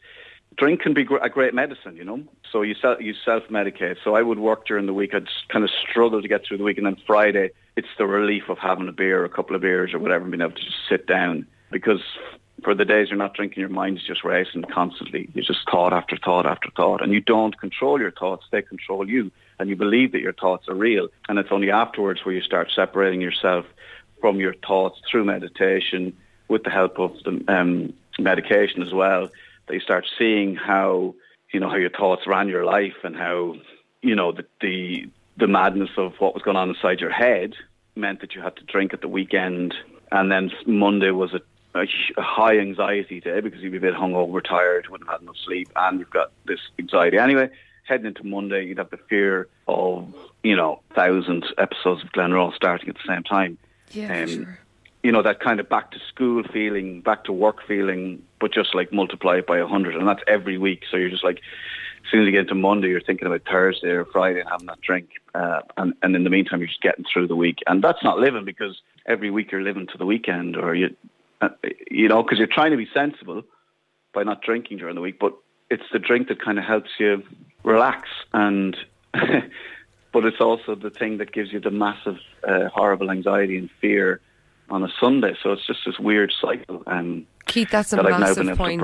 Drink 0.56 0.80
can 0.80 0.92
be 0.92 1.06
a 1.22 1.28
great 1.28 1.54
medicine, 1.54 1.96
you 1.96 2.04
know. 2.04 2.22
So 2.50 2.62
you 2.62 2.74
self 2.74 3.00
you 3.00 3.14
self 3.24 3.44
medicate. 3.44 3.96
So 4.02 4.16
I 4.16 4.22
would 4.22 4.38
work 4.38 4.66
during 4.66 4.86
the 4.86 4.94
week. 4.94 5.14
I'd 5.14 5.28
kind 5.48 5.64
of 5.64 5.70
struggle 5.70 6.20
to 6.20 6.28
get 6.28 6.44
through 6.44 6.58
the 6.58 6.64
week, 6.64 6.78
and 6.78 6.86
then 6.86 6.96
Friday, 7.06 7.50
it's 7.76 7.88
the 7.96 8.06
relief 8.06 8.48
of 8.48 8.58
having 8.58 8.88
a 8.88 8.92
beer, 8.92 9.24
a 9.24 9.28
couple 9.28 9.54
of 9.54 9.62
beers, 9.62 9.94
or 9.94 10.00
whatever, 10.00 10.24
and 10.24 10.32
being 10.32 10.40
able 10.40 10.52
to 10.52 10.64
just 10.64 10.88
sit 10.88 11.06
down. 11.06 11.46
Because 11.70 12.00
for 12.64 12.74
the 12.74 12.84
days 12.84 13.08
you're 13.08 13.18
not 13.18 13.34
drinking, 13.34 13.60
your 13.60 13.68
mind's 13.68 14.04
just 14.04 14.24
racing 14.24 14.62
constantly. 14.62 15.28
You 15.32 15.42
just 15.42 15.60
thought 15.70 15.92
after 15.92 16.16
thought 16.16 16.46
after 16.46 16.70
thought, 16.74 17.02
and 17.02 17.12
you 17.12 17.20
don't 17.20 17.58
control 17.60 18.00
your 18.00 18.10
thoughts; 18.10 18.46
they 18.50 18.62
control 18.62 19.08
you, 19.08 19.30
and 19.60 19.68
you 19.68 19.76
believe 19.76 20.10
that 20.12 20.22
your 20.22 20.32
thoughts 20.32 20.68
are 20.68 20.74
real. 20.74 21.08
And 21.28 21.38
it's 21.38 21.52
only 21.52 21.70
afterwards 21.70 22.24
where 22.24 22.34
you 22.34 22.42
start 22.42 22.72
separating 22.74 23.20
yourself 23.20 23.64
from 24.20 24.40
your 24.40 24.54
thoughts 24.54 25.00
through 25.08 25.24
meditation, 25.24 26.16
with 26.48 26.64
the 26.64 26.70
help 26.70 26.98
of 26.98 27.12
the 27.24 27.44
um, 27.46 27.92
medication 28.18 28.82
as 28.82 28.92
well, 28.92 29.30
that 29.66 29.74
you 29.74 29.80
start 29.80 30.06
seeing 30.18 30.56
how 30.56 31.14
you 31.52 31.60
know 31.60 31.68
how 31.68 31.76
your 31.76 31.90
thoughts 31.90 32.26
ran 32.26 32.48
your 32.48 32.64
life 32.64 32.96
and 33.04 33.16
how 33.16 33.54
you 34.02 34.14
know 34.14 34.32
the 34.32 34.44
the, 34.60 35.08
the 35.36 35.46
madness 35.46 35.90
of 35.96 36.14
what 36.18 36.34
was 36.34 36.42
going 36.42 36.56
on 36.56 36.70
inside 36.70 37.00
your 37.00 37.12
head 37.12 37.54
meant 37.94 38.20
that 38.20 38.34
you 38.34 38.42
had 38.42 38.56
to 38.56 38.64
drink 38.64 38.94
at 38.94 39.00
the 39.00 39.08
weekend, 39.08 39.74
and 40.12 40.30
then 40.30 40.50
Monday 40.66 41.10
was 41.10 41.34
a, 41.34 41.40
a, 41.78 41.86
high 42.22 42.58
anxiety 42.58 43.20
day 43.20 43.40
because 43.40 43.60
you'd 43.60 43.72
be 43.72 43.78
a 43.78 43.80
bit 43.80 43.94
hungover, 43.94 44.42
tired, 44.42 44.88
wouldn't 44.88 45.08
have 45.10 45.20
had 45.20 45.22
enough 45.22 45.36
sleep, 45.44 45.68
and 45.74 45.98
you've 45.98 46.10
got 46.10 46.30
this 46.46 46.60
anxiety 46.78 47.18
anyway. 47.18 47.48
Heading 47.84 48.06
into 48.06 48.24
Monday, 48.24 48.66
you'd 48.66 48.78
have 48.78 48.90
the 48.90 48.98
fear 49.08 49.48
of 49.66 50.14
you 50.42 50.56
know 50.56 50.80
thousand 50.94 51.46
episodes 51.56 52.02
of 52.02 52.12
Glenroe 52.12 52.54
starting 52.54 52.88
at 52.88 52.96
the 52.96 53.06
same 53.06 53.22
time. 53.22 53.58
Yeah, 53.92 54.22
um, 54.22 54.28
sure 54.28 54.58
you 55.02 55.12
know, 55.12 55.22
that 55.22 55.40
kind 55.40 55.60
of 55.60 55.68
back 55.68 55.90
to 55.92 55.98
school 56.08 56.42
feeling, 56.52 57.00
back 57.00 57.24
to 57.24 57.32
work 57.32 57.58
feeling, 57.66 58.22
but 58.40 58.52
just 58.52 58.74
like 58.74 58.92
multiply 58.92 59.36
it 59.36 59.46
by 59.46 59.58
a 59.58 59.66
hundred. 59.66 59.94
And 59.94 60.08
that's 60.08 60.22
every 60.26 60.58
week. 60.58 60.82
So 60.90 60.96
you're 60.96 61.10
just 61.10 61.24
like, 61.24 61.40
as 62.04 62.10
soon 62.10 62.22
as 62.22 62.26
you 62.26 62.32
get 62.32 62.42
into 62.42 62.54
Monday, 62.54 62.88
you're 62.88 63.00
thinking 63.00 63.26
about 63.26 63.42
Thursday 63.48 63.90
or 63.90 64.04
Friday 64.06 64.40
and 64.40 64.48
having 64.48 64.66
that 64.66 64.80
drink. 64.80 65.10
Uh, 65.34 65.60
and, 65.76 65.94
and 66.02 66.16
in 66.16 66.24
the 66.24 66.30
meantime, 66.30 66.60
you're 66.60 66.68
just 66.68 66.82
getting 66.82 67.04
through 67.12 67.28
the 67.28 67.36
week. 67.36 67.58
And 67.66 67.82
that's 67.82 68.02
not 68.02 68.18
living 68.18 68.44
because 68.44 68.80
every 69.06 69.30
week 69.30 69.52
you're 69.52 69.62
living 69.62 69.86
to 69.88 69.98
the 69.98 70.06
weekend 70.06 70.56
or 70.56 70.74
you, 70.74 70.94
uh, 71.40 71.50
you 71.90 72.08
know, 72.08 72.22
because 72.22 72.38
you're 72.38 72.48
trying 72.48 72.72
to 72.72 72.76
be 72.76 72.88
sensible 72.92 73.42
by 74.12 74.24
not 74.24 74.42
drinking 74.42 74.78
during 74.78 74.96
the 74.96 75.00
week. 75.00 75.18
But 75.20 75.34
it's 75.70 75.84
the 75.92 75.98
drink 75.98 76.28
that 76.28 76.42
kind 76.42 76.58
of 76.58 76.64
helps 76.64 76.90
you 76.98 77.22
relax 77.62 78.08
and, 78.32 78.76
but 79.12 80.24
it's 80.24 80.40
also 80.40 80.74
the 80.74 80.90
thing 80.90 81.18
that 81.18 81.32
gives 81.32 81.52
you 81.52 81.60
the 81.60 81.70
massive, 81.70 82.18
uh, 82.46 82.68
horrible 82.68 83.10
anxiety 83.10 83.58
and 83.58 83.70
fear 83.80 84.20
on 84.70 84.82
a 84.82 84.88
Sunday. 85.00 85.34
So 85.42 85.52
it's 85.52 85.66
just 85.66 85.80
this 85.86 85.98
weird 85.98 86.32
cycle. 86.40 86.82
Um, 86.86 87.26
Keith, 87.46 87.70
that's 87.70 87.92
a 87.92 87.96
that 87.96 88.04
massive 88.04 88.56
point. 88.56 88.82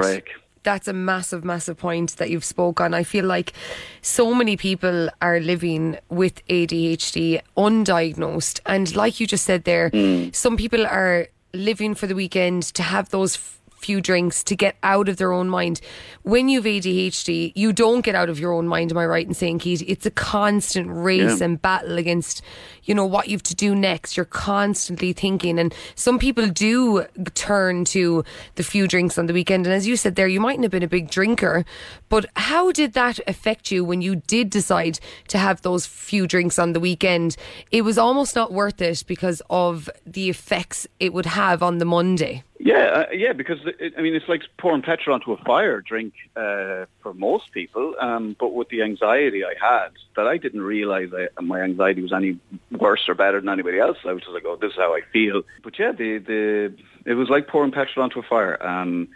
That's 0.63 0.89
a 0.89 0.95
massive, 0.95 1.45
massive 1.45 1.77
point 1.77 2.17
that 2.17 2.31
you've 2.31 2.45
spoken. 2.45 2.95
I 2.95 3.03
feel 3.03 3.27
like 3.27 3.53
so 4.01 4.35
many 4.35 4.57
people 4.57 5.11
are 5.21 5.39
living 5.39 5.99
with 6.09 6.45
ADHD 6.47 7.43
undiagnosed. 7.57 8.61
And 8.65 8.97
like 8.97 9.21
you 9.21 9.27
just 9.27 9.45
said 9.45 9.65
there, 9.65 9.91
mm. 9.91 10.35
some 10.35 10.57
people 10.57 10.87
are 10.87 11.29
living 11.53 11.95
for 11.95 12.07
the 12.07 12.15
weekend 12.15 12.63
to 12.75 12.83
have 12.83 13.11
those 13.11 13.37
few 13.85 14.01
drinks 14.01 14.43
to 14.45 14.57
get 14.57 14.77
out 14.83 15.11
of 15.11 15.19
their 15.19 15.33
own 15.33 15.49
mind. 15.49 15.81
When 16.23 16.49
you've 16.49 16.65
ADHD, 16.65 17.53
you 17.55 17.73
don't 17.73 18.01
get 18.01 18.15
out 18.15 18.31
of 18.31 18.41
your 18.41 18.53
own 18.53 18.67
mind. 18.67 18.91
Am 18.91 18.99
I 18.99 19.05
right 19.05 19.27
in 19.27 19.35
saying, 19.35 19.59
Keith? 19.59 19.83
It's 19.87 20.07
a 20.07 20.11
constant 20.11 20.89
race 20.91 21.41
yeah. 21.41 21.45
and 21.45 21.61
battle 21.61 21.99
against, 21.99 22.41
you 22.85 22.95
know, 22.95 23.05
what 23.05 23.29
you 23.29 23.35
have 23.35 23.43
to 23.43 23.55
do 23.55 23.75
next. 23.75 24.17
You're 24.17 24.25
constantly 24.25 25.13
thinking. 25.13 25.59
And 25.59 25.75
some 25.97 26.19
people 26.19 26.49
do 26.49 27.05
turn 27.35 27.85
to 27.87 28.25
the 28.55 28.63
few 28.63 28.89
drinks 28.89 29.19
on 29.19 29.27
the 29.27 29.35
weekend. 29.35 29.67
And 29.67 29.75
as 29.75 29.87
you 29.87 29.97
said 29.97 30.17
there, 30.17 30.29
you 30.29 30.41
mightn't 30.41 30.65
have 30.65 30.73
been 30.73 30.83
a 30.83 30.89
big 30.89 31.11
drinker, 31.11 31.67
but 32.09 32.25
how 32.37 32.73
did 32.73 32.95
that 32.95 33.21
affect 33.27 33.71
you 33.71 33.85
when 33.85 34.01
you 34.01 34.17
did 34.17 34.49
decide 34.49 34.99
to 35.29 35.37
have 35.37 35.61
those 35.61 35.85
few 35.85 36.27
drinks 36.27 36.59
on 36.59 36.73
the 36.73 36.81
weekend? 36.81 37.37
It 37.71 37.83
was 37.83 37.99
almost 37.99 38.35
not 38.35 38.51
worth 38.51 38.81
it 38.81 39.05
because 39.07 39.43
of 39.51 39.91
the 40.07 40.31
effects 40.31 40.87
it 40.99 41.13
would 41.13 41.27
have 41.27 41.63
on 41.63 41.79
the 41.79 41.85
Monday. 41.85 42.45
Yeah, 42.59 43.07
uh, 43.09 43.13
yeah, 43.13 43.33
because 43.33 43.59
it, 43.65 43.95
I 43.99 44.01
mean, 44.01 44.15
it's 44.15 44.29
like 44.29 44.43
pouring 44.59 44.83
petrol 44.83 45.15
onto 45.15 45.33
a 45.33 45.37
fire 45.39 45.81
drink 45.81 46.15
uh, 46.37 46.87
for 47.03 47.13
most 47.13 47.51
people. 47.53 47.95
Um, 48.01 48.37
but 48.39 48.55
with 48.55 48.69
the 48.69 48.83
anxiety 48.83 49.45
I 49.45 49.55
had, 49.61 49.91
that 50.17 50.29
I 50.29 50.37
didn't 50.37 50.63
realize 50.63 51.11
my 51.43 51.61
anxiety 51.61 52.01
was 52.01 52.13
any 52.13 52.39
worse 52.71 53.09
or 53.09 53.15
better 53.15 53.41
than 53.41 53.49
anybody 53.49 53.81
else. 53.81 53.99
I 54.05 54.13
was 54.13 54.23
just 54.23 54.33
like, 54.33 54.45
oh, 54.47 54.57
this 54.57 54.71
is 54.71 54.77
how 54.77 54.95
I 54.95 55.01
feel. 55.13 55.43
But 55.65 55.79
yeah, 55.79 55.91
the 55.91 56.19
the 56.19 56.75
it 57.05 57.15
was 57.15 57.29
like 57.29 57.49
pouring 57.49 57.73
petrol 57.73 58.05
onto 58.05 58.21
a 58.21 58.23
fire 58.23 58.65
um, 58.65 59.09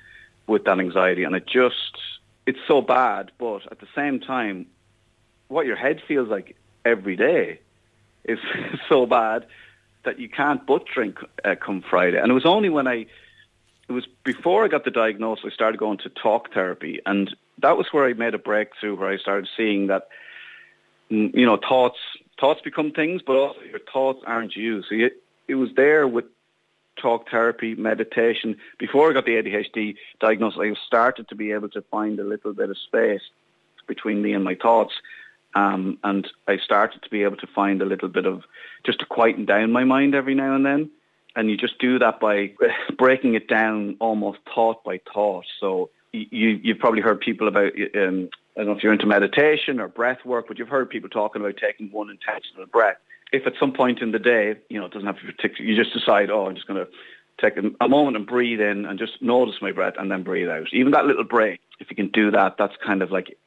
with 0.49 0.65
that 0.65 0.81
anxiety, 0.81 1.23
and 1.23 1.37
it 1.37 1.47
just 1.47 1.97
it's 2.45 2.61
so 2.67 2.83
bad. 2.83 3.31
But 3.39 3.71
at 3.71 3.79
the 3.79 3.89
same 3.95 4.19
time, 4.19 4.67
what 5.47 5.65
your 5.65 5.77
head 5.77 6.03
feels 6.09 6.29
like 6.29 6.57
every 6.85 7.15
day 7.15 7.61
is 8.25 8.41
so 8.89 9.07
bad 9.07 9.47
that 10.05 10.19
you 10.19 10.29
can't 10.29 10.67
but 10.67 10.87
drink 10.87 11.19
uh, 11.45 11.55
come 11.55 11.83
Friday. 11.89 12.19
And 12.19 12.31
it 12.31 12.35
was 12.35 12.47
only 12.47 12.69
when 12.69 12.89
I 12.89 13.07
it 13.89 13.93
was 13.93 14.07
before 14.25 14.65
I 14.65 14.69
got 14.69 14.85
the 14.85 14.91
diagnosis, 14.91 15.47
I 15.47 15.55
started 15.55 15.79
going 15.79 15.99
to 15.99 16.11
talk 16.11 16.53
therapy, 16.53 17.01
and 17.07 17.35
that 17.59 17.77
was 17.77 17.87
where 17.91 18.05
I 18.05 18.13
made 18.13 18.35
a 18.35 18.39
breakthrough, 18.39 18.97
where 18.97 19.09
I 19.09 19.17
started 19.17 19.49
seeing 19.57 19.87
that, 19.87 20.09
you 21.09 21.47
know, 21.47 21.57
thoughts 21.57 21.99
thoughts 22.39 22.61
become 22.63 22.93
things, 22.93 23.23
but 23.27 23.37
also 23.37 23.61
your 23.63 23.81
thoughts 23.93 24.23
aren't 24.27 24.55
you. 24.55 24.83
So 24.83 24.95
it, 24.95 25.23
it 25.49 25.57
was 25.57 25.71
there 25.75 26.07
with 26.07 26.27
talk 27.01 27.31
therapy, 27.31 27.75
meditation. 27.75 28.57
Before 28.79 29.11
I 29.11 29.15
got 29.15 29.25
the 29.25 29.33
ADHD 29.33 29.97
diagnosis, 30.21 30.61
I 30.61 30.75
started 30.87 31.29
to 31.29 31.35
be 31.35 31.53
able 31.53 31.69
to 31.71 31.83
find 31.83 32.19
a 32.21 32.25
little 32.25 32.53
bit 32.53 32.71
of 32.71 32.77
space 32.79 33.23
between 33.87 34.23
me 34.23 34.35
and 34.35 34.45
my 34.45 34.55
thoughts. 34.55 34.93
Um, 35.55 35.99
and 36.05 36.29
I 36.47 36.59
started 36.59 37.03
to 37.03 37.09
be 37.09 37.23
able 37.23 37.39
to 37.39 37.47
find 37.47 37.81
a 37.81 37.87
little 37.87 38.09
bit 38.09 38.27
of 38.27 38.45
just 38.85 39.01
to 39.01 39.07
quieten 39.07 39.47
down 39.47 39.73
my 39.73 39.85
mind 39.85 40.15
every 40.15 40.35
now 40.35 40.55
and 40.55 40.65
then. 40.65 40.91
And 41.39 41.49
you 41.49 41.57
just 41.57 41.79
do 41.79 42.01
that 42.01 42.19
by 42.19 42.53
breaking 42.99 43.35
it 43.35 43.47
down 43.47 43.97
almost 44.01 44.41
thought 44.53 44.83
by 44.83 45.01
thought. 45.15 45.47
So 45.61 45.91
you, 46.13 46.61
you've 46.63 46.81
probably 46.81 47.01
heard 47.01 47.21
people 47.21 47.47
about, 47.47 47.73
um, 47.95 48.29
I 48.57 48.61
don't 48.61 48.67
know 48.67 48.73
if 48.73 48.83
you're 48.83 48.93
into 48.93 49.07
meditation 49.07 49.79
or 49.79 49.87
breath 49.87 50.19
work, 50.25 50.47
but 50.49 50.59
you've 50.59 50.69
heard 50.69 50.91
people 50.91 51.09
talking 51.09 51.41
about 51.41 51.57
taking 51.57 51.93
one 51.93 52.11
intentional 52.11 52.67
breath. 52.67 52.97
If 53.31 53.47
at 53.47 53.53
some 53.61 53.73
point 53.73 54.01
in 54.01 54.11
the 54.11 54.19
day, 54.19 54.57
you 54.69 54.81
know, 54.81 54.87
it 54.87 54.93
doesn't 54.93 55.07
have 55.07 55.21
to 55.21 55.27
be 55.27 55.33
particular, 55.33 55.71
you 55.71 55.77
just 55.77 55.95
decide, 55.95 56.29
oh, 56.29 56.47
I'm 56.47 56.57
just 56.57 56.67
going 56.67 56.85
to 56.85 56.91
take 57.41 57.57
a, 57.57 57.85
a 57.85 57.89
moment 57.89 58.17
and 58.17 58.27
breathe 58.27 58.61
in 58.61 58.85
and 58.85 58.99
just 58.99 59.23
notice 59.23 59.63
my 59.63 59.71
breath 59.71 59.95
and 59.97 60.11
then 60.11 60.25
breathe 60.25 60.49
out. 60.49 60.67
Even 60.73 60.91
that 60.91 61.07
little 61.07 61.23
break, 61.23 61.61
if 61.79 61.89
you 61.89 61.95
can 61.95 62.09
do 62.09 62.33
that, 62.33 62.57
that's 62.59 62.75
kind 62.85 63.01
of 63.01 63.13
like, 63.13 63.39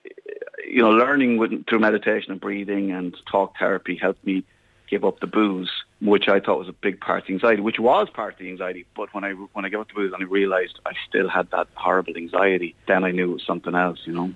you 0.65 0.81
know, 0.81 0.91
learning 0.91 1.37
with, 1.37 1.67
through 1.67 1.79
meditation 1.79 2.31
and 2.31 2.39
breathing 2.39 2.91
and 2.91 3.17
talk 3.29 3.57
therapy 3.59 3.97
helped 3.97 4.25
me 4.25 4.45
give 4.89 5.03
up 5.03 5.19
the 5.19 5.27
booze, 5.27 5.71
which 6.01 6.27
I 6.27 6.39
thought 6.39 6.57
was 6.57 6.67
a 6.67 6.73
big 6.73 6.99
part 6.99 7.21
of 7.21 7.27
the 7.27 7.33
anxiety, 7.33 7.61
which 7.61 7.79
was 7.79 8.09
part 8.09 8.33
of 8.33 8.39
the 8.39 8.49
anxiety. 8.49 8.85
But 8.95 9.13
when 9.13 9.23
I 9.23 9.31
when 9.31 9.65
I 9.65 9.69
up 9.77 9.87
the 9.87 9.93
booze 9.93 10.11
and 10.13 10.23
I 10.23 10.25
realised 10.25 10.79
I 10.85 10.93
still 11.07 11.29
had 11.29 11.49
that 11.51 11.67
horrible 11.75 12.17
anxiety, 12.17 12.75
then 12.87 13.03
I 13.03 13.11
knew 13.11 13.31
it 13.31 13.33
was 13.33 13.45
something 13.45 13.75
else, 13.75 13.99
you 14.05 14.13
know. 14.13 14.33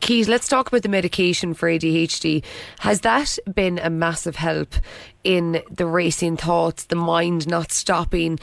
Keith, 0.00 0.26
let's 0.26 0.48
talk 0.48 0.68
about 0.68 0.82
the 0.82 0.88
medication 0.88 1.52
for 1.52 1.68
ADHD. 1.68 2.42
Has 2.78 3.02
that 3.02 3.38
been 3.52 3.78
a 3.78 3.90
massive 3.90 4.36
help 4.36 4.74
in 5.22 5.62
the 5.70 5.84
racing 5.84 6.38
thoughts, 6.38 6.84
the 6.84 6.96
mind 6.96 7.46
not 7.46 7.72
stopping? 7.72 8.38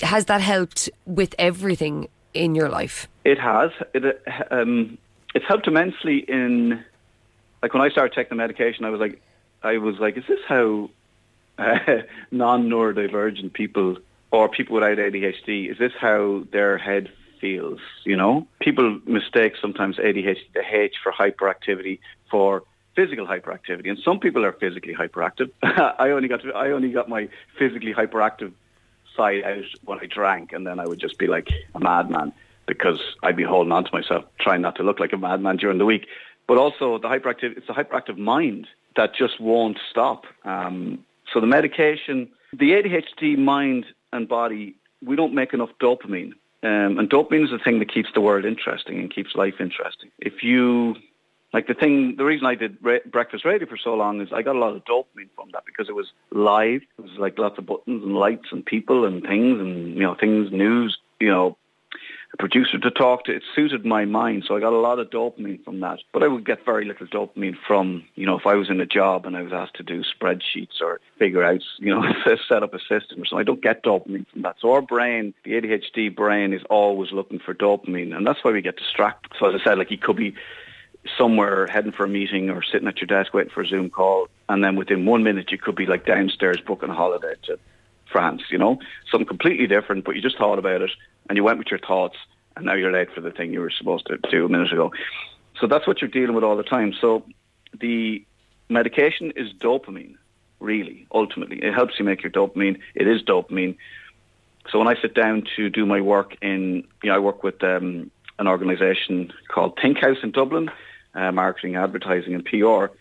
Has 0.00 0.24
that 0.26 0.40
helped 0.40 0.88
with 1.04 1.34
everything 1.38 2.08
in 2.32 2.54
your 2.54 2.70
life? 2.70 3.08
It 3.24 3.38
has. 3.38 3.72
It 3.92 4.22
um, 4.50 4.96
it's 5.34 5.44
helped 5.46 5.66
immensely 5.66 6.18
in 6.18 6.82
like 7.62 7.74
when 7.74 7.82
I 7.82 7.90
started 7.90 8.14
taking 8.14 8.30
the 8.30 8.36
medication. 8.36 8.84
I 8.84 8.90
was 8.90 9.00
like, 9.00 9.20
I 9.62 9.78
was 9.78 9.98
like, 9.98 10.16
is 10.16 10.24
this 10.28 10.40
how 10.46 10.88
uh, 11.58 11.78
non-neurodivergent 12.30 13.52
people 13.52 13.96
or 14.30 14.48
people 14.48 14.74
without 14.74 14.98
ADHD, 14.98 15.70
is 15.70 15.78
this 15.78 15.92
how 15.98 16.44
their 16.52 16.78
head 16.78 17.10
feels? 17.40 17.80
You 18.04 18.16
know, 18.16 18.46
people 18.60 19.00
mistake 19.06 19.54
sometimes 19.60 19.96
ADHD, 19.96 20.38
the 20.54 20.62
H 20.68 20.94
for 21.02 21.12
hyperactivity 21.12 22.00
for 22.30 22.64
physical 22.94 23.26
hyperactivity, 23.26 23.88
and 23.88 23.98
some 24.04 24.18
people 24.18 24.44
are 24.44 24.52
physically 24.52 24.94
hyperactive. 24.94 25.50
I 25.62 26.10
only 26.10 26.28
got 26.28 26.42
to, 26.42 26.52
I 26.52 26.70
only 26.72 26.90
got 26.90 27.08
my 27.08 27.28
physically 27.58 27.92
hyperactive 27.92 28.52
side 29.16 29.44
out 29.44 29.64
when 29.84 29.98
I 30.00 30.06
drank, 30.06 30.52
and 30.52 30.66
then 30.66 30.80
I 30.80 30.86
would 30.86 30.98
just 30.98 31.18
be 31.18 31.26
like 31.26 31.48
a 31.74 31.78
madman 31.80 32.32
because 32.66 33.00
I'd 33.22 33.36
be 33.36 33.44
holding 33.44 33.72
on 33.72 33.84
to 33.84 33.90
myself, 33.92 34.24
trying 34.40 34.62
not 34.62 34.76
to 34.76 34.82
look 34.82 34.98
like 34.98 35.12
a 35.12 35.16
madman 35.16 35.56
during 35.56 35.78
the 35.78 35.84
week. 35.84 36.06
But 36.48 36.58
also 36.58 36.98
the 36.98 37.08
hyperactive, 37.08 37.56
it's 37.56 37.66
the 37.66 37.72
hyperactive 37.72 38.18
mind 38.18 38.66
that 38.96 39.14
just 39.14 39.40
won't 39.40 39.78
stop. 39.90 40.24
Um, 40.44 41.04
so 41.32 41.40
the 41.40 41.46
medication, 41.46 42.28
the 42.52 42.72
ADHD 42.72 43.36
mind 43.36 43.86
and 44.12 44.28
body, 44.28 44.76
we 45.04 45.16
don't 45.16 45.34
make 45.34 45.52
enough 45.52 45.70
dopamine. 45.80 46.32
Um, 46.62 46.98
and 46.98 47.10
dopamine 47.10 47.44
is 47.44 47.50
the 47.50 47.58
thing 47.58 47.78
that 47.80 47.92
keeps 47.92 48.08
the 48.14 48.20
world 48.20 48.44
interesting 48.44 48.98
and 48.98 49.14
keeps 49.14 49.34
life 49.34 49.54
interesting. 49.60 50.10
If 50.18 50.42
you, 50.42 50.96
like 51.52 51.66
the 51.66 51.74
thing, 51.74 52.16
the 52.16 52.24
reason 52.24 52.46
I 52.46 52.54
did 52.54 52.78
ra- 52.80 52.98
breakfast 53.06 53.44
radio 53.44 53.68
for 53.68 53.76
so 53.76 53.94
long 53.94 54.20
is 54.20 54.28
I 54.32 54.42
got 54.42 54.56
a 54.56 54.58
lot 54.58 54.74
of 54.74 54.84
dopamine 54.84 55.28
from 55.34 55.50
that 55.52 55.64
because 55.66 55.88
it 55.88 55.94
was 55.94 56.06
live. 56.30 56.82
It 56.98 57.02
was 57.02 57.12
like 57.18 57.38
lots 57.38 57.58
of 57.58 57.66
buttons 57.66 58.02
and 58.02 58.14
lights 58.14 58.46
and 58.50 58.64
people 58.64 59.04
and 59.04 59.22
things 59.22 59.60
and, 59.60 59.94
you 59.94 60.02
know, 60.02 60.14
things, 60.14 60.50
news, 60.50 60.98
you 61.20 61.28
know, 61.28 61.56
producer 62.38 62.78
to 62.78 62.90
talk 62.90 63.24
to. 63.24 63.34
It 63.34 63.42
suited 63.54 63.84
my 63.84 64.04
mind, 64.04 64.44
so 64.46 64.56
I 64.56 64.60
got 64.60 64.72
a 64.72 64.78
lot 64.78 64.98
of 64.98 65.10
dopamine 65.10 65.62
from 65.64 65.80
that. 65.80 66.00
But 66.12 66.22
I 66.22 66.28
would 66.28 66.46
get 66.46 66.64
very 66.64 66.84
little 66.84 67.06
dopamine 67.06 67.56
from, 67.66 68.04
you 68.14 68.26
know, 68.26 68.38
if 68.38 68.46
I 68.46 68.54
was 68.54 68.70
in 68.70 68.80
a 68.80 68.86
job 68.86 69.26
and 69.26 69.36
I 69.36 69.42
was 69.42 69.52
asked 69.52 69.76
to 69.76 69.82
do 69.82 70.02
spreadsheets 70.02 70.80
or 70.80 71.00
figure 71.18 71.44
out, 71.44 71.62
you 71.78 71.94
know, 71.94 72.02
set 72.48 72.62
up 72.62 72.74
a 72.74 72.78
system 72.78 73.22
or 73.22 73.26
something. 73.26 73.38
I 73.38 73.42
don't 73.44 73.62
get 73.62 73.82
dopamine 73.82 74.26
from 74.32 74.42
that. 74.42 74.56
So 74.60 74.72
our 74.72 74.82
brain, 74.82 75.34
the 75.44 75.52
ADHD 75.52 76.14
brain, 76.14 76.52
is 76.52 76.62
always 76.70 77.12
looking 77.12 77.38
for 77.38 77.54
dopamine, 77.54 78.16
and 78.16 78.26
that's 78.26 78.42
why 78.42 78.52
we 78.52 78.62
get 78.62 78.76
distracted. 78.76 79.32
So 79.38 79.48
as 79.48 79.60
I 79.60 79.64
said, 79.64 79.78
like 79.78 79.90
you 79.90 79.98
could 79.98 80.16
be 80.16 80.34
somewhere 81.16 81.66
heading 81.66 81.92
for 81.92 82.04
a 82.04 82.08
meeting 82.08 82.50
or 82.50 82.62
sitting 82.62 82.88
at 82.88 82.98
your 82.98 83.06
desk 83.06 83.32
waiting 83.32 83.52
for 83.52 83.62
a 83.62 83.66
Zoom 83.66 83.90
call, 83.90 84.28
and 84.48 84.62
then 84.62 84.76
within 84.76 85.06
one 85.06 85.22
minute 85.22 85.52
you 85.52 85.58
could 85.58 85.76
be 85.76 85.86
like 85.86 86.04
downstairs 86.04 86.58
booking 86.66 86.90
a 86.90 86.94
holiday 86.94 87.34
to 87.44 87.58
France, 88.10 88.42
you 88.50 88.58
know, 88.58 88.78
something 89.10 89.26
completely 89.26 89.66
different, 89.66 90.04
but 90.04 90.14
you 90.16 90.22
just 90.22 90.38
thought 90.38 90.58
about 90.58 90.82
it 90.82 90.90
and 91.28 91.36
you 91.36 91.44
went 91.44 91.58
with 91.58 91.68
your 91.70 91.80
thoughts 91.80 92.16
and 92.56 92.66
now 92.66 92.74
you're 92.74 92.92
late 92.92 93.08
for 93.14 93.20
the 93.20 93.30
thing 93.30 93.52
you 93.52 93.60
were 93.60 93.70
supposed 93.70 94.06
to 94.06 94.18
do 94.30 94.46
a 94.46 94.48
minute 94.48 94.72
ago. 94.72 94.92
So 95.60 95.66
that's 95.66 95.86
what 95.86 96.00
you're 96.00 96.10
dealing 96.10 96.34
with 96.34 96.44
all 96.44 96.56
the 96.56 96.62
time. 96.62 96.94
So 97.00 97.24
the 97.78 98.24
medication 98.68 99.32
is 99.36 99.52
dopamine, 99.52 100.16
really, 100.60 101.06
ultimately. 101.12 101.62
It 101.62 101.74
helps 101.74 101.94
you 101.98 102.04
make 102.04 102.22
your 102.22 102.32
dopamine. 102.32 102.78
It 102.94 103.06
is 103.06 103.22
dopamine. 103.22 103.76
So 104.70 104.78
when 104.78 104.88
I 104.88 105.00
sit 105.00 105.14
down 105.14 105.44
to 105.56 105.70
do 105.70 105.86
my 105.86 106.00
work 106.00 106.36
in, 106.42 106.84
you 107.02 107.10
know, 107.10 107.14
I 107.14 107.18
work 107.18 107.42
with 107.42 107.62
um, 107.62 108.10
an 108.38 108.48
organisation 108.48 109.32
called 109.48 109.78
Thinkhouse 109.80 110.18
in 110.22 110.32
Dublin, 110.32 110.70
uh, 111.14 111.32
marketing, 111.32 111.76
advertising 111.76 112.34
and 112.34 112.44
PR. 112.44 112.92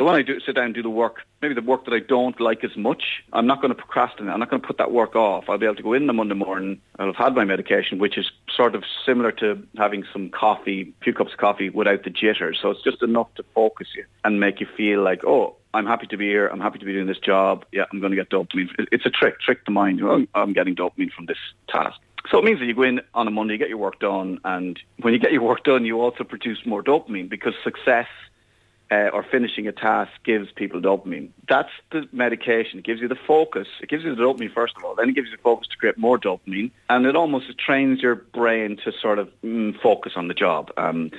So 0.00 0.06
when 0.06 0.14
I 0.14 0.22
do 0.22 0.40
sit 0.40 0.54
down 0.54 0.64
and 0.64 0.74
do 0.74 0.82
the 0.82 0.88
work, 0.88 1.26
maybe 1.42 1.52
the 1.52 1.60
work 1.60 1.84
that 1.84 1.92
I 1.92 1.98
don't 1.98 2.40
like 2.40 2.64
as 2.64 2.74
much, 2.74 3.22
I'm 3.34 3.46
not 3.46 3.60
going 3.60 3.68
to 3.68 3.74
procrastinate. 3.74 4.32
I'm 4.32 4.40
not 4.40 4.48
going 4.48 4.62
to 4.62 4.66
put 4.66 4.78
that 4.78 4.92
work 4.92 5.14
off. 5.14 5.44
I'll 5.46 5.58
be 5.58 5.66
able 5.66 5.76
to 5.76 5.82
go 5.82 5.92
in 5.92 6.06
the 6.06 6.14
Monday 6.14 6.32
morning. 6.32 6.80
I'll 6.98 7.08
have 7.08 7.16
had 7.16 7.34
my 7.34 7.44
medication, 7.44 7.98
which 7.98 8.16
is 8.16 8.30
sort 8.50 8.74
of 8.74 8.82
similar 9.04 9.30
to 9.32 9.62
having 9.76 10.04
some 10.10 10.30
coffee, 10.30 10.94
a 10.98 11.04
few 11.04 11.12
cups 11.12 11.32
of 11.32 11.38
coffee 11.38 11.68
without 11.68 12.04
the 12.04 12.08
jitters. 12.08 12.58
So 12.62 12.70
it's 12.70 12.82
just 12.82 13.02
enough 13.02 13.28
to 13.34 13.44
focus 13.54 13.88
you 13.94 14.06
and 14.24 14.40
make 14.40 14.58
you 14.58 14.66
feel 14.74 15.02
like, 15.02 15.22
oh, 15.22 15.56
I'm 15.74 15.84
happy 15.84 16.06
to 16.06 16.16
be 16.16 16.28
here. 16.28 16.48
I'm 16.48 16.60
happy 16.60 16.78
to 16.78 16.86
be 16.86 16.94
doing 16.94 17.06
this 17.06 17.18
job. 17.18 17.66
Yeah, 17.70 17.84
I'm 17.92 18.00
going 18.00 18.12
to 18.12 18.16
get 18.16 18.30
dopamine. 18.30 18.70
It's 18.90 19.04
a 19.04 19.10
trick, 19.10 19.38
trick 19.42 19.66
the 19.66 19.70
mind. 19.70 20.00
Oh, 20.02 20.24
I'm 20.34 20.54
getting 20.54 20.74
dopamine 20.74 21.12
from 21.12 21.26
this 21.26 21.36
task. 21.68 22.00
So 22.30 22.38
it 22.38 22.44
means 22.46 22.58
that 22.60 22.64
you 22.64 22.74
go 22.74 22.84
in 22.84 23.02
on 23.12 23.28
a 23.28 23.30
Monday, 23.30 23.52
you 23.52 23.58
get 23.58 23.68
your 23.68 23.76
work 23.76 24.00
done, 24.00 24.40
and 24.44 24.80
when 25.02 25.12
you 25.12 25.20
get 25.20 25.32
your 25.32 25.42
work 25.42 25.64
done, 25.64 25.84
you 25.84 26.00
also 26.00 26.24
produce 26.24 26.64
more 26.64 26.82
dopamine 26.82 27.28
because 27.28 27.52
success 27.62 28.06
uh, 28.90 29.08
or 29.12 29.22
finishing 29.22 29.68
a 29.68 29.72
task 29.72 30.10
gives 30.24 30.50
people 30.52 30.80
dopamine. 30.80 31.30
That's 31.48 31.70
the 31.92 32.08
medication. 32.12 32.80
It 32.80 32.84
gives 32.84 33.00
you 33.00 33.08
the 33.08 33.18
focus. 33.26 33.68
It 33.80 33.88
gives 33.88 34.04
you 34.04 34.14
the 34.14 34.22
dopamine 34.22 34.52
first 34.52 34.76
of 34.76 34.84
all. 34.84 34.94
Then 34.94 35.08
it 35.08 35.14
gives 35.14 35.30
you 35.30 35.36
the 35.36 35.42
focus 35.42 35.68
to 35.68 35.76
create 35.76 35.96
more 35.96 36.18
dopamine, 36.18 36.70
and 36.88 37.06
it 37.06 37.16
almost 37.16 37.46
trains 37.58 38.00
your 38.00 38.16
brain 38.16 38.76
to 38.84 38.92
sort 39.00 39.18
of 39.18 39.28
mm, 39.44 39.80
focus 39.80 40.14
on 40.16 40.28
the 40.28 40.34
job. 40.34 40.72
Um, 40.76 41.10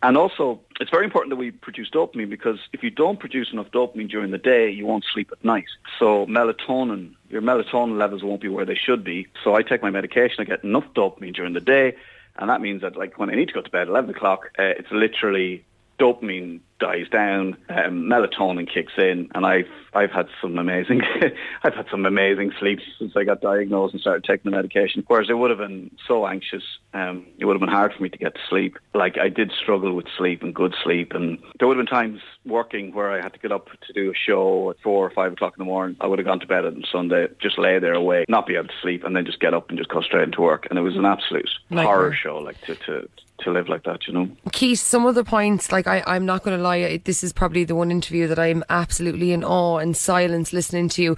and 0.00 0.16
also, 0.16 0.60
it's 0.78 0.90
very 0.90 1.04
important 1.04 1.30
that 1.30 1.36
we 1.36 1.50
produce 1.50 1.90
dopamine 1.90 2.30
because 2.30 2.60
if 2.72 2.84
you 2.84 2.90
don't 2.90 3.18
produce 3.18 3.52
enough 3.52 3.70
dopamine 3.72 4.08
during 4.08 4.30
the 4.30 4.38
day, 4.38 4.70
you 4.70 4.86
won't 4.86 5.04
sleep 5.12 5.30
at 5.32 5.44
night. 5.44 5.66
So 5.98 6.24
melatonin, 6.26 7.14
your 7.30 7.42
melatonin 7.42 7.98
levels 7.98 8.22
won't 8.22 8.40
be 8.40 8.48
where 8.48 8.64
they 8.64 8.76
should 8.76 9.02
be. 9.02 9.26
So 9.42 9.54
I 9.54 9.62
take 9.62 9.82
my 9.82 9.90
medication, 9.90 10.36
I 10.40 10.44
get 10.44 10.62
enough 10.62 10.84
dopamine 10.94 11.34
during 11.34 11.52
the 11.52 11.60
day, 11.60 11.96
and 12.36 12.48
that 12.48 12.60
means 12.60 12.82
that 12.82 12.96
like 12.96 13.18
when 13.18 13.28
I 13.28 13.34
need 13.34 13.48
to 13.48 13.54
go 13.54 13.62
to 13.62 13.70
bed 13.70 13.82
at 13.82 13.88
11 13.88 14.10
o'clock, 14.10 14.50
uh, 14.56 14.62
it's 14.62 14.90
literally 14.92 15.64
dopamine 15.98 16.60
dies 16.78 17.08
down, 17.10 17.56
um, 17.68 18.04
melatonin 18.04 18.72
kicks 18.72 18.92
in, 18.96 19.28
and 19.34 19.44
I've 19.44 19.68
I've 19.94 20.10
had 20.10 20.28
some 20.40 20.58
amazing 20.58 21.02
I've 21.62 21.74
had 21.74 21.86
some 21.90 22.06
amazing 22.06 22.52
sleep 22.58 22.80
since 22.98 23.12
I 23.16 23.24
got 23.24 23.40
diagnosed 23.40 23.94
and 23.94 24.00
started 24.00 24.24
taking 24.24 24.50
the 24.50 24.56
medication. 24.56 25.04
Whereas 25.06 25.28
it 25.28 25.34
would 25.34 25.50
have 25.50 25.58
been 25.58 25.90
so 26.06 26.26
anxious, 26.26 26.62
um, 26.94 27.26
it 27.38 27.44
would 27.44 27.54
have 27.54 27.60
been 27.60 27.68
hard 27.68 27.92
for 27.94 28.02
me 28.02 28.08
to 28.08 28.18
get 28.18 28.34
to 28.34 28.40
sleep. 28.48 28.78
Like 28.94 29.18
I 29.18 29.28
did 29.28 29.52
struggle 29.52 29.94
with 29.94 30.06
sleep 30.16 30.42
and 30.42 30.54
good 30.54 30.74
sleep, 30.82 31.12
and 31.14 31.38
there 31.58 31.66
would 31.66 31.76
have 31.76 31.86
been 31.86 31.92
times 31.92 32.20
working 32.44 32.94
where 32.94 33.10
I 33.10 33.20
had 33.20 33.32
to 33.34 33.38
get 33.38 33.52
up 33.52 33.68
to 33.86 33.92
do 33.92 34.10
a 34.10 34.14
show 34.14 34.70
at 34.70 34.80
four 34.80 35.06
or 35.06 35.10
five 35.10 35.32
o'clock 35.32 35.54
in 35.58 35.60
the 35.60 35.66
morning. 35.66 35.96
I 36.00 36.06
would 36.06 36.18
have 36.18 36.26
gone 36.26 36.40
to 36.40 36.46
bed 36.46 36.64
on 36.64 36.84
Sunday, 36.90 37.28
just 37.40 37.58
lay 37.58 37.78
there 37.78 37.94
awake, 37.94 38.28
not 38.28 38.46
be 38.46 38.54
able 38.54 38.68
to 38.68 38.74
sleep, 38.80 39.04
and 39.04 39.16
then 39.16 39.26
just 39.26 39.40
get 39.40 39.54
up 39.54 39.68
and 39.68 39.78
just 39.78 39.90
go 39.90 40.00
straight 40.00 40.24
into 40.24 40.40
work. 40.40 40.66
And 40.70 40.78
it 40.78 40.82
was 40.82 40.96
an 40.96 41.04
absolute 41.04 41.48
horror 41.70 42.14
show, 42.14 42.38
like 42.38 42.60
to 42.62 42.74
to 42.74 43.08
to 43.40 43.52
live 43.52 43.68
like 43.68 43.84
that, 43.84 44.06
you 44.06 44.12
know. 44.12 44.28
Keith, 44.52 44.80
some 44.80 45.06
of 45.06 45.14
the 45.14 45.24
points, 45.24 45.72
like 45.72 45.86
I, 45.86 46.02
I'm 46.06 46.26
not 46.26 46.42
going 46.42 46.56
to 46.56 46.62
lie, 46.68 47.00
this 47.04 47.24
is 47.24 47.32
probably 47.32 47.64
the 47.64 47.74
one 47.74 47.90
interview 47.90 48.26
that 48.28 48.38
I'm 48.38 48.62
absolutely 48.68 49.32
in 49.32 49.42
awe 49.42 49.78
and 49.78 49.96
silence 49.96 50.52
listening 50.52 50.88
to 50.90 51.02
you. 51.02 51.16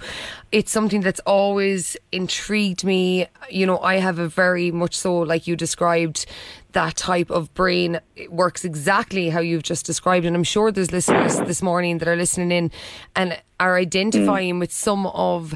It's 0.51 0.71
something 0.71 1.01
that's 1.01 1.19
always 1.21 1.97
intrigued 2.11 2.83
me. 2.83 3.27
You 3.49 3.65
know, 3.65 3.79
I 3.79 3.95
have 3.97 4.19
a 4.19 4.27
very 4.27 4.71
much 4.71 4.97
so, 4.97 5.17
like 5.19 5.47
you 5.47 5.55
described, 5.55 6.25
that 6.71 6.95
type 6.95 7.29
of 7.29 7.53
brain 7.53 7.99
it 8.15 8.31
works 8.31 8.63
exactly 8.63 9.29
how 9.29 9.41
you've 9.41 9.63
just 9.63 9.85
described. 9.85 10.25
And 10.25 10.35
I'm 10.35 10.43
sure 10.43 10.71
there's 10.71 10.91
listeners 10.91 11.37
this 11.39 11.61
morning 11.61 11.97
that 11.97 12.07
are 12.07 12.15
listening 12.15 12.51
in 12.51 12.71
and 13.15 13.41
are 13.59 13.77
identifying 13.77 14.55
mm. 14.55 14.59
with 14.59 14.71
some 14.71 15.05
of, 15.07 15.53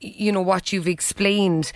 you 0.00 0.30
know, 0.30 0.42
what 0.42 0.72
you've 0.72 0.88
explained. 0.88 1.72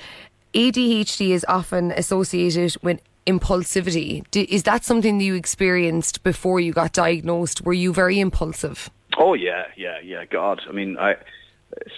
ADHD 0.55 1.31
is 1.31 1.45
often 1.49 1.93
associated 1.93 2.77
with 2.83 3.01
impulsivity. 3.27 4.25
Is 4.35 4.63
that 4.65 4.85
something 4.85 5.19
that 5.19 5.25
you 5.25 5.35
experienced 5.35 6.23
before 6.23 6.61
you 6.61 6.73
got 6.73 6.93
diagnosed? 6.93 7.63
Were 7.63 7.73
you 7.73 7.93
very 7.93 8.21
impulsive? 8.21 8.91
Oh 9.19 9.35
yeah, 9.35 9.67
yeah, 9.77 9.99
yeah. 10.03 10.25
God, 10.25 10.61
I 10.69 10.73
mean, 10.73 10.99
I 10.99 11.17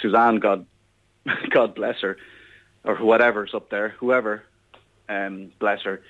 Suzanne, 0.00 0.36
God, 0.36 0.66
God 1.50 1.74
bless 1.74 2.00
her, 2.00 2.16
or 2.84 2.96
whatever's 2.96 3.54
up 3.54 3.70
there, 3.70 3.90
whoever, 3.90 4.44
um, 5.08 5.52
bless 5.58 5.82
her. 5.82 6.00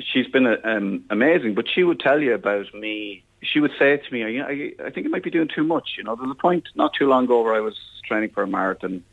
She's 0.00 0.26
been 0.26 0.46
um, 0.64 1.04
amazing, 1.10 1.54
but 1.54 1.66
she 1.68 1.84
would 1.84 2.00
tell 2.00 2.20
you 2.20 2.34
about 2.34 2.72
me 2.74 3.24
she 3.42 3.60
would 3.60 3.72
say 3.78 3.96
to 3.96 4.12
me, 4.12 4.40
I, 4.40 4.72
I 4.84 4.90
think 4.90 5.04
you 5.04 5.10
might 5.10 5.24
be 5.24 5.30
doing 5.30 5.48
too 5.48 5.64
much. 5.64 5.94
You 5.98 6.04
know, 6.04 6.16
there's 6.16 6.30
a 6.30 6.34
point 6.34 6.68
not 6.74 6.94
too 6.94 7.08
long 7.08 7.24
ago 7.24 7.42
where 7.42 7.54
I 7.54 7.60
was 7.60 7.78
training 8.06 8.30
for 8.30 8.42
a 8.42 8.46
marathon. 8.46 9.04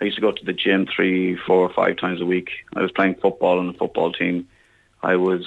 I 0.00 0.04
used 0.04 0.16
to 0.16 0.20
go 0.20 0.32
to 0.32 0.44
the 0.44 0.52
gym 0.52 0.86
three, 0.86 1.36
four, 1.36 1.70
five 1.72 1.96
times 1.96 2.20
a 2.20 2.26
week. 2.26 2.50
I 2.74 2.82
was 2.82 2.92
playing 2.92 3.16
football 3.16 3.58
on 3.58 3.66
the 3.66 3.72
football 3.72 4.12
team. 4.12 4.48
I 5.02 5.16
was 5.16 5.46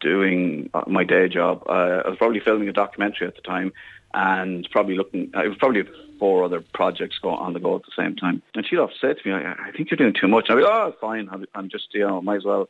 doing 0.00 0.70
uh, 0.74 0.82
my 0.86 1.04
day 1.04 1.28
job. 1.28 1.62
Uh, 1.68 2.02
I 2.04 2.08
was 2.08 2.18
probably 2.18 2.40
filming 2.40 2.68
a 2.68 2.72
documentary 2.72 3.26
at 3.26 3.36
the 3.36 3.42
time, 3.42 3.72
and 4.14 4.68
probably 4.70 4.96
looking. 4.96 5.30
Uh, 5.34 5.44
it 5.44 5.48
was 5.48 5.58
probably 5.58 5.84
four 6.18 6.44
other 6.44 6.60
projects 6.74 7.18
going 7.18 7.38
on 7.38 7.52
the 7.52 7.60
go 7.60 7.76
at 7.76 7.82
the 7.82 7.92
same 7.96 8.16
time. 8.16 8.42
And 8.54 8.66
she'd 8.66 8.78
often 8.78 8.96
say 9.00 9.14
to 9.14 9.28
me, 9.28 9.34
I, 9.34 9.52
"I 9.52 9.72
think 9.72 9.90
you're 9.90 9.98
doing 9.98 10.14
too 10.14 10.28
much." 10.28 10.50
I'd 10.50 10.56
be, 10.56 10.64
"Oh, 10.64 10.94
fine. 11.00 11.28
I'm 11.54 11.68
just, 11.68 11.94
you 11.94 12.06
know, 12.06 12.20
might 12.20 12.36
as 12.36 12.44
well." 12.44 12.68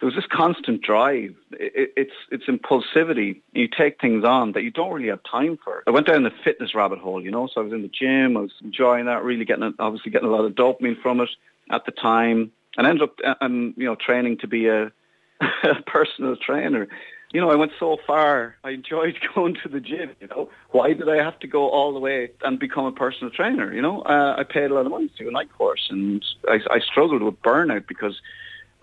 there 0.00 0.06
was 0.06 0.14
this 0.14 0.26
constant 0.30 0.82
drive. 0.82 1.34
It, 1.52 1.92
it's 1.96 2.12
it's 2.30 2.44
impulsivity. 2.44 3.40
You 3.52 3.68
take 3.68 4.00
things 4.00 4.24
on 4.24 4.52
that 4.52 4.62
you 4.62 4.70
don't 4.70 4.92
really 4.92 5.08
have 5.08 5.20
time 5.30 5.58
for. 5.62 5.82
I 5.86 5.90
went 5.90 6.06
down 6.06 6.22
the 6.22 6.32
fitness 6.44 6.74
rabbit 6.74 6.98
hole, 6.98 7.22
you 7.22 7.30
know. 7.30 7.48
So 7.52 7.60
I 7.60 7.64
was 7.64 7.72
in 7.72 7.82
the 7.82 7.88
gym. 7.88 8.36
I 8.36 8.40
was 8.40 8.52
enjoying 8.62 9.06
that. 9.06 9.24
Really 9.24 9.44
getting 9.44 9.74
obviously 9.78 10.10
getting 10.10 10.28
a 10.28 10.32
lot 10.32 10.44
of 10.44 10.52
dopamine 10.52 11.00
from 11.00 11.20
it 11.20 11.30
at 11.70 11.86
the 11.86 11.92
time, 11.92 12.52
and 12.76 12.86
ended 12.86 13.02
up 13.02 13.16
and 13.40 13.74
you 13.76 13.86
know 13.86 13.94
training 13.94 14.38
to 14.38 14.46
be 14.46 14.68
a 14.68 14.92
personal 15.86 16.36
trainer. 16.36 16.88
You 17.32 17.40
know, 17.40 17.50
I 17.50 17.56
went 17.56 17.72
so 17.78 17.96
far. 18.06 18.56
I 18.64 18.70
enjoyed 18.70 19.16
going 19.34 19.56
to 19.62 19.68
the 19.68 19.80
gym. 19.80 20.10
You 20.20 20.28
know, 20.28 20.50
why 20.70 20.92
did 20.92 21.08
I 21.08 21.16
have 21.16 21.38
to 21.40 21.46
go 21.46 21.68
all 21.68 21.92
the 21.92 21.98
way 21.98 22.30
and 22.42 22.58
become 22.58 22.86
a 22.86 22.92
personal 22.92 23.30
trainer? 23.30 23.72
You 23.72 23.82
know, 23.82 24.02
uh, 24.02 24.36
I 24.38 24.44
paid 24.44 24.70
a 24.70 24.74
lot 24.74 24.86
of 24.86 24.92
money 24.92 25.08
to 25.08 25.24
do 25.24 25.28
a 25.28 25.32
night 25.32 25.52
course, 25.56 25.88
and 25.90 26.24
I, 26.48 26.60
I 26.70 26.80
struggled 26.80 27.22
with 27.22 27.40
burnout 27.42 27.86
because 27.86 28.20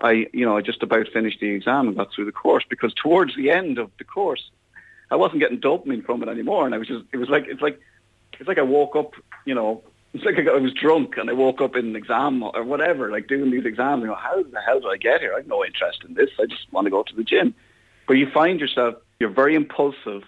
I, 0.01 0.27
you 0.33 0.45
know, 0.45 0.57
I 0.57 0.62
just 0.62 0.83
about 0.83 1.07
finished 1.13 1.39
the 1.39 1.50
exam 1.50 1.88
and 1.88 1.95
got 1.95 2.13
through 2.13 2.25
the 2.25 2.31
course 2.31 2.65
because 2.69 2.93
towards 2.93 3.36
the 3.36 3.51
end 3.51 3.77
of 3.77 3.89
the 3.98 4.03
course, 4.03 4.51
I 5.10 5.15
wasn't 5.15 5.39
getting 5.39 5.60
dopamine 5.60 6.05
from 6.05 6.24
it 6.24 6.29
anymore, 6.29 6.65
and 6.65 6.75
I 6.75 6.77
was 6.77 6.88
just, 6.88 7.05
it 7.13 7.17
was 7.17 7.29
like, 7.29 7.45
it's 7.48 7.62
like, 7.62 7.79
it's 8.39 8.48
like 8.48 8.57
I 8.57 8.63
woke 8.63 8.95
up, 8.95 9.13
you 9.45 9.55
know, 9.55 9.83
it's 10.13 10.24
like 10.24 10.36
I 10.38 10.58
was 10.58 10.74
drunk 10.74 11.17
and 11.17 11.29
I 11.29 11.34
woke 11.34 11.60
up 11.60 11.75
in 11.75 11.88
an 11.88 11.96
exam 11.96 12.43
or 12.43 12.63
whatever, 12.63 13.10
like 13.10 13.27
doing 13.27 13.50
these 13.50 13.65
exams. 13.65 14.01
You 14.01 14.08
know, 14.08 14.15
how 14.15 14.43
the 14.43 14.62
hell 14.62 14.79
did 14.79 14.89
I 14.89 14.98
get 14.98 15.22
here? 15.22 15.34
I 15.34 15.38
have 15.38 15.48
no 15.48 15.65
interest 15.65 16.03
in 16.08 16.13
this. 16.13 16.29
I 16.39 16.46
just 16.46 16.72
want 16.72 16.86
to 16.86 16.91
go 16.91 17.03
to 17.03 17.15
the 17.15 17.24
gym. 17.24 17.55
But 18.08 18.13
you 18.13 18.29
find 18.29 18.60
yourself, 18.60 18.96
you're 19.20 19.32
very 19.32 19.55
impulsive. 19.55 20.24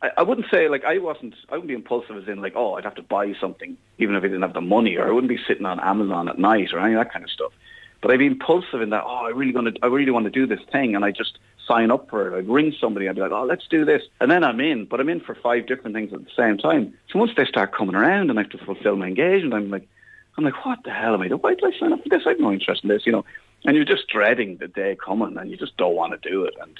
I, 0.00 0.10
I 0.18 0.22
wouldn't 0.22 0.46
say 0.50 0.68
like 0.68 0.84
I 0.84 0.98
wasn't. 0.98 1.34
I 1.50 1.52
wouldn't 1.52 1.68
be 1.68 1.74
impulsive 1.74 2.16
as 2.16 2.26
in 2.26 2.40
like, 2.40 2.54
oh, 2.56 2.74
I'd 2.74 2.84
have 2.84 2.94
to 2.94 3.02
buy 3.02 3.34
something 3.40 3.76
even 3.98 4.14
if 4.16 4.24
I 4.24 4.28
didn't 4.28 4.42
have 4.42 4.54
the 4.54 4.60
money, 4.62 4.96
or 4.96 5.06
I 5.06 5.10
wouldn't 5.10 5.28
be 5.28 5.40
sitting 5.46 5.66
on 5.66 5.78
Amazon 5.80 6.28
at 6.28 6.38
night 6.38 6.72
or 6.72 6.78
any 6.78 6.94
of 6.94 7.00
that 7.00 7.12
kind 7.12 7.24
of 7.24 7.30
stuff. 7.30 7.52
But 8.00 8.10
I'd 8.10 8.18
be 8.18 8.26
impulsive 8.26 8.82
in 8.82 8.90
that, 8.90 9.04
oh, 9.06 9.26
I 9.26 9.28
really 9.28 9.52
want 9.52 9.74
to, 9.74 9.80
I 9.80 9.86
really 9.86 10.10
want 10.10 10.24
to 10.24 10.30
do 10.30 10.44
this 10.44 10.58
thing, 10.72 10.96
and 10.96 11.04
I 11.04 11.12
just 11.12 11.38
sign 11.66 11.90
up 11.90 12.10
for 12.10 12.28
it. 12.28 12.38
I'd 12.38 12.48
ring 12.48 12.74
somebody, 12.80 13.08
I'd 13.08 13.14
be 13.14 13.20
like, 13.20 13.32
oh, 13.32 13.44
let's 13.44 13.66
do 13.68 13.84
this. 13.84 14.02
And 14.20 14.30
then 14.30 14.44
I'm 14.44 14.60
in, 14.60 14.86
but 14.86 15.00
I'm 15.00 15.08
in 15.08 15.20
for 15.20 15.34
five 15.34 15.66
different 15.66 15.94
things 15.94 16.12
at 16.12 16.24
the 16.24 16.30
same 16.36 16.58
time. 16.58 16.94
So 17.10 17.18
once 17.18 17.32
they 17.36 17.44
start 17.44 17.72
coming 17.72 17.94
around 17.94 18.30
and 18.30 18.38
I 18.38 18.42
have 18.42 18.50
to 18.52 18.58
fulfill 18.58 18.96
my 18.96 19.06
engagement, 19.06 19.54
I'm 19.54 19.70
like, 19.70 19.88
I'm 20.36 20.44
like, 20.44 20.64
what 20.64 20.82
the 20.84 20.90
hell 20.90 21.14
am 21.14 21.20
I 21.20 21.28
doing? 21.28 21.40
Why 21.40 21.54
did 21.54 21.64
I 21.64 21.78
sign 21.78 21.92
up 21.92 22.02
for 22.02 22.08
this? 22.08 22.22
I 22.26 22.30
have 22.30 22.40
no 22.40 22.52
interest 22.52 22.82
in 22.84 22.88
this, 22.88 23.06
you 23.06 23.12
know. 23.12 23.24
And 23.64 23.76
you're 23.76 23.84
just 23.84 24.08
dreading 24.08 24.56
the 24.56 24.66
day 24.66 24.96
coming 24.96 25.36
and 25.36 25.50
you 25.50 25.56
just 25.56 25.76
don't 25.76 25.94
want 25.94 26.20
to 26.20 26.28
do 26.30 26.44
it. 26.44 26.54
And 26.60 26.78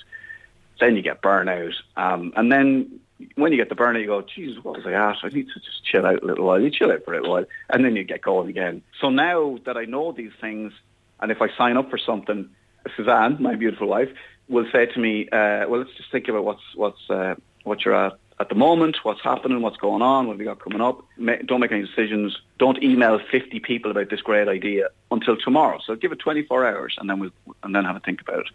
then 0.80 0.96
you 0.96 1.02
get 1.02 1.22
burnout. 1.22 1.74
Um, 1.96 2.32
and 2.34 2.50
then 2.50 3.00
when 3.36 3.52
you 3.52 3.58
get 3.58 3.68
the 3.68 3.76
burnout, 3.76 4.00
you 4.00 4.06
go, 4.06 4.22
Jesus, 4.22 4.64
what 4.64 4.76
was 4.76 4.86
I 4.86 4.92
at? 4.92 5.16
I 5.22 5.28
need 5.28 5.48
to 5.48 5.60
just 5.60 5.84
chill 5.84 6.06
out 6.06 6.22
a 6.22 6.26
little 6.26 6.46
while. 6.46 6.60
You 6.60 6.70
chill 6.70 6.90
out 6.90 7.04
for 7.04 7.12
a 7.12 7.18
little 7.18 7.32
while. 7.32 7.44
And 7.70 7.84
then 7.84 7.94
you 7.94 8.04
get 8.04 8.22
going 8.22 8.48
again. 8.48 8.82
So 9.00 9.10
now 9.10 9.58
that 9.64 9.76
I 9.76 9.84
know 9.84 10.12
these 10.12 10.32
things, 10.40 10.72
and 11.20 11.30
if 11.30 11.40
I 11.40 11.48
sign 11.56 11.76
up 11.76 11.90
for 11.90 11.98
something, 11.98 12.48
Suzanne, 12.96 13.36
my 13.40 13.54
beautiful 13.54 13.86
wife, 13.86 14.08
will 14.48 14.66
say 14.72 14.86
to 14.86 14.98
me, 14.98 15.28
uh, 15.28 15.66
"Well, 15.68 15.80
let's 15.80 15.94
just 15.96 16.10
think 16.10 16.28
about 16.28 16.44
what's 16.44 16.62
what's 16.74 17.10
uh, 17.10 17.34
what 17.64 17.84
you're 17.84 17.94
at 17.94 18.18
at 18.42 18.48
the 18.48 18.54
moment, 18.56 18.96
what's 19.04 19.22
happening, 19.22 19.62
what's 19.62 19.76
going 19.76 20.02
on, 20.02 20.26
what 20.26 20.32
have 20.32 20.38
we 20.40 20.44
got 20.44 20.58
coming 20.58 20.80
up. 20.80 21.04
don't 21.46 21.60
make 21.60 21.70
any 21.70 21.82
decisions. 21.82 22.36
Don't 22.58 22.82
email 22.82 23.20
50 23.30 23.60
people 23.60 23.90
about 23.92 24.10
this 24.10 24.20
great 24.20 24.48
idea 24.48 24.88
until 25.12 25.36
tomorrow. 25.36 25.78
So 25.86 25.94
give 25.94 26.10
it 26.10 26.18
24 26.18 26.66
hours, 26.66 26.96
and 26.98 27.08
then 27.08 27.20
we'll 27.20 27.30
and 27.62 27.74
then 27.74 27.84
have 27.84 27.94
a 27.94 28.00
think 28.00 28.20
about 28.20 28.40
it. 28.40 28.46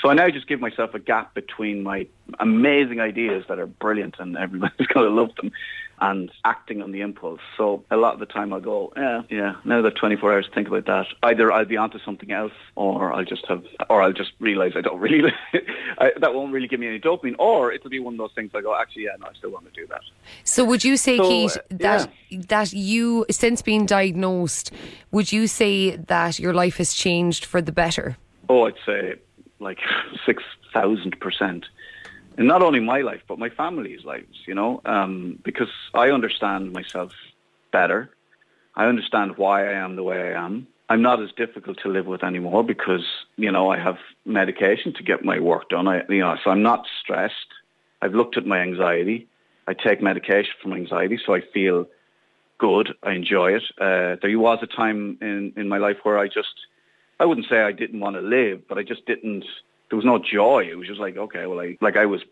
So 0.00 0.10
I 0.10 0.14
now 0.14 0.28
just 0.28 0.46
give 0.46 0.60
myself 0.60 0.92
a 0.94 0.98
gap 0.98 1.32
between 1.34 1.82
my 1.82 2.06
amazing 2.38 3.00
ideas 3.00 3.44
that 3.48 3.58
are 3.58 3.66
brilliant 3.66 4.16
and 4.18 4.36
everybody's 4.36 4.86
going 4.94 5.06
to 5.08 5.14
love 5.14 5.34
them 5.36 5.52
and 6.00 6.30
acting 6.44 6.82
on 6.82 6.92
the 6.92 7.00
impulse. 7.00 7.40
So 7.56 7.84
a 7.90 7.96
lot 7.96 8.14
of 8.14 8.20
the 8.20 8.26
time 8.26 8.52
I'll 8.52 8.60
go, 8.60 8.92
yeah, 8.96 9.22
yeah, 9.28 9.54
now 9.64 9.82
that 9.82 9.96
24 9.96 10.32
hours 10.32 10.46
to 10.46 10.54
think 10.54 10.68
about 10.68 10.86
that, 10.86 11.06
either 11.22 11.52
I'll 11.52 11.64
be 11.64 11.76
onto 11.76 11.98
something 11.98 12.32
else 12.32 12.52
or 12.74 13.12
I'll 13.12 13.24
just 13.24 13.46
have, 13.48 13.64
or 13.88 14.02
I'll 14.02 14.12
just 14.12 14.32
realise 14.40 14.72
I 14.76 14.80
don't 14.80 14.98
really, 15.00 15.32
I, 15.98 16.12
that 16.20 16.34
won't 16.34 16.52
really 16.52 16.68
give 16.68 16.80
me 16.80 16.88
any 16.88 17.00
dopamine 17.00 17.36
or 17.38 17.72
it'll 17.72 17.90
be 17.90 18.00
one 18.00 18.14
of 18.14 18.18
those 18.18 18.32
things 18.34 18.50
I 18.54 18.62
go, 18.62 18.74
actually, 18.74 19.04
yeah, 19.04 19.16
no, 19.20 19.26
I 19.26 19.34
still 19.34 19.50
want 19.50 19.66
to 19.66 19.72
do 19.72 19.86
that. 19.88 20.02
So 20.44 20.64
would 20.64 20.84
you 20.84 20.96
say, 20.96 21.18
so, 21.18 21.28
Keith, 21.28 21.56
uh, 21.56 21.60
that, 21.70 22.10
yeah. 22.28 22.40
that 22.48 22.72
you, 22.72 23.26
since 23.30 23.62
being 23.62 23.86
diagnosed, 23.86 24.72
would 25.10 25.32
you 25.32 25.46
say 25.46 25.96
that 25.96 26.38
your 26.38 26.54
life 26.54 26.78
has 26.78 26.94
changed 26.94 27.44
for 27.44 27.60
the 27.60 27.72
better? 27.72 28.16
Oh, 28.48 28.66
I'd 28.66 28.74
say 28.86 29.14
like 29.60 29.78
6,000% 30.26 31.64
and 32.40 32.48
not 32.48 32.62
only 32.62 32.80
my 32.80 33.02
life, 33.02 33.20
but 33.28 33.38
my 33.38 33.50
family's 33.50 34.02
lives, 34.02 34.38
you 34.46 34.54
know, 34.54 34.80
um, 34.86 35.38
because 35.44 35.68
I 35.92 36.08
understand 36.08 36.72
myself 36.72 37.12
better. 37.70 38.08
I 38.74 38.86
understand 38.86 39.36
why 39.36 39.68
I 39.68 39.74
am 39.74 39.94
the 39.94 40.02
way 40.02 40.18
I 40.32 40.42
am. 40.42 40.66
I'm 40.88 41.02
not 41.02 41.22
as 41.22 41.32
difficult 41.36 41.76
to 41.82 41.90
live 41.90 42.06
with 42.06 42.24
anymore 42.24 42.64
because, 42.64 43.04
you 43.36 43.52
know, 43.52 43.70
I 43.70 43.78
have 43.78 43.98
medication 44.24 44.94
to 44.94 45.02
get 45.02 45.22
my 45.22 45.38
work 45.38 45.68
done. 45.68 45.86
I, 45.86 46.00
you 46.08 46.20
know, 46.20 46.34
so 46.42 46.50
I'm 46.50 46.62
not 46.62 46.86
stressed. 47.02 47.34
I've 48.00 48.14
looked 48.14 48.38
at 48.38 48.46
my 48.46 48.60
anxiety. 48.60 49.28
I 49.68 49.74
take 49.74 50.00
medication 50.00 50.54
for 50.62 50.68
my 50.68 50.76
anxiety, 50.76 51.20
so 51.22 51.34
I 51.34 51.42
feel 51.52 51.88
good. 52.56 52.94
I 53.02 53.12
enjoy 53.12 53.52
it. 53.52 53.64
Uh, 53.78 54.16
there 54.22 54.38
was 54.38 54.60
a 54.62 54.66
time 54.66 55.18
in, 55.20 55.52
in 55.58 55.68
my 55.68 55.76
life 55.76 55.98
where 56.04 56.18
I 56.18 56.26
just, 56.26 56.54
I 57.20 57.26
wouldn't 57.26 57.48
say 57.50 57.60
I 57.60 57.72
didn't 57.72 58.00
want 58.00 58.16
to 58.16 58.22
live, 58.22 58.66
but 58.66 58.78
I 58.78 58.82
just 58.82 59.04
didn't 59.04 59.44
there 59.90 59.96
was 59.96 60.06
no 60.06 60.18
joy. 60.18 60.66
It 60.70 60.78
was 60.78 60.88
just 60.88 61.00
like, 61.00 61.16
okay, 61.16 61.46
well, 61.46 61.60
I, 61.60 61.76
like 61.80 61.96
I 61.96 62.06
was, 62.06 62.22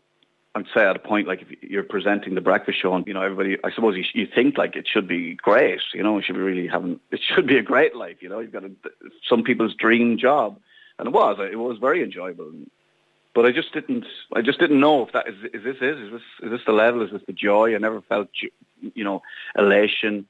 I'd 0.54 0.64
say 0.74 0.86
at 0.86 0.96
a 0.96 1.00
point, 1.00 1.28
like 1.28 1.42
if 1.42 1.62
you're 1.62 1.82
presenting 1.82 2.34
the 2.34 2.40
breakfast 2.40 2.80
show 2.80 2.94
and, 2.94 3.06
you 3.06 3.12
know, 3.12 3.22
everybody, 3.22 3.58
I 3.62 3.70
suppose 3.70 3.96
you, 3.96 4.04
you 4.14 4.26
think 4.26 4.56
like 4.56 4.76
it 4.76 4.88
should 4.88 5.06
be 5.06 5.34
great, 5.34 5.80
you 5.92 6.02
know, 6.02 6.18
it 6.18 6.24
should 6.24 6.36
be 6.36 6.40
really 6.40 6.66
having, 6.66 6.98
it 7.10 7.20
should 7.20 7.46
be 7.46 7.58
a 7.58 7.62
great 7.62 7.94
life, 7.94 8.16
you 8.20 8.28
know, 8.28 8.40
you've 8.40 8.52
got 8.52 8.64
a, 8.64 8.70
some 9.28 9.42
people's 9.42 9.74
dream 9.74 10.16
job. 10.16 10.58
And 10.98 11.06
it 11.06 11.12
was, 11.12 11.38
it 11.38 11.56
was 11.56 11.78
very 11.78 12.02
enjoyable. 12.02 12.50
But 13.34 13.46
I 13.46 13.52
just 13.52 13.72
didn't, 13.72 14.04
I 14.34 14.42
just 14.42 14.58
didn't 14.58 14.80
know 14.80 15.06
if 15.06 15.12
that 15.12 15.28
is, 15.28 15.36
is 15.54 15.62
this 15.62 15.76
it? 15.80 15.98
Is 15.98 16.10
this, 16.10 16.22
is 16.42 16.50
this 16.50 16.60
the 16.66 16.72
level? 16.72 17.02
Is 17.02 17.12
this 17.12 17.22
the 17.24 17.32
joy? 17.32 17.74
I 17.74 17.78
never 17.78 18.00
felt, 18.00 18.28
you 18.80 19.04
know, 19.04 19.22
elation. 19.56 20.26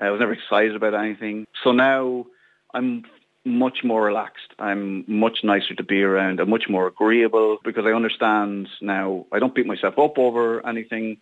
I 0.00 0.10
was 0.10 0.20
never 0.20 0.32
excited 0.32 0.76
about 0.76 0.94
anything. 0.94 1.48
So 1.64 1.72
now 1.72 2.26
I'm 2.72 3.04
much 3.44 3.82
more 3.82 4.04
relaxed. 4.04 4.45
I'm 4.58 5.04
much 5.06 5.44
nicer 5.44 5.74
to 5.74 5.82
be 5.82 6.02
around. 6.02 6.40
I'm 6.40 6.48
much 6.48 6.68
more 6.68 6.86
agreeable 6.86 7.58
because 7.62 7.84
I 7.84 7.90
understand 7.90 8.68
now. 8.80 9.26
I 9.32 9.38
don't 9.38 9.54
beat 9.54 9.66
myself 9.66 9.98
up 9.98 10.18
over 10.18 10.66
anything. 10.66 11.18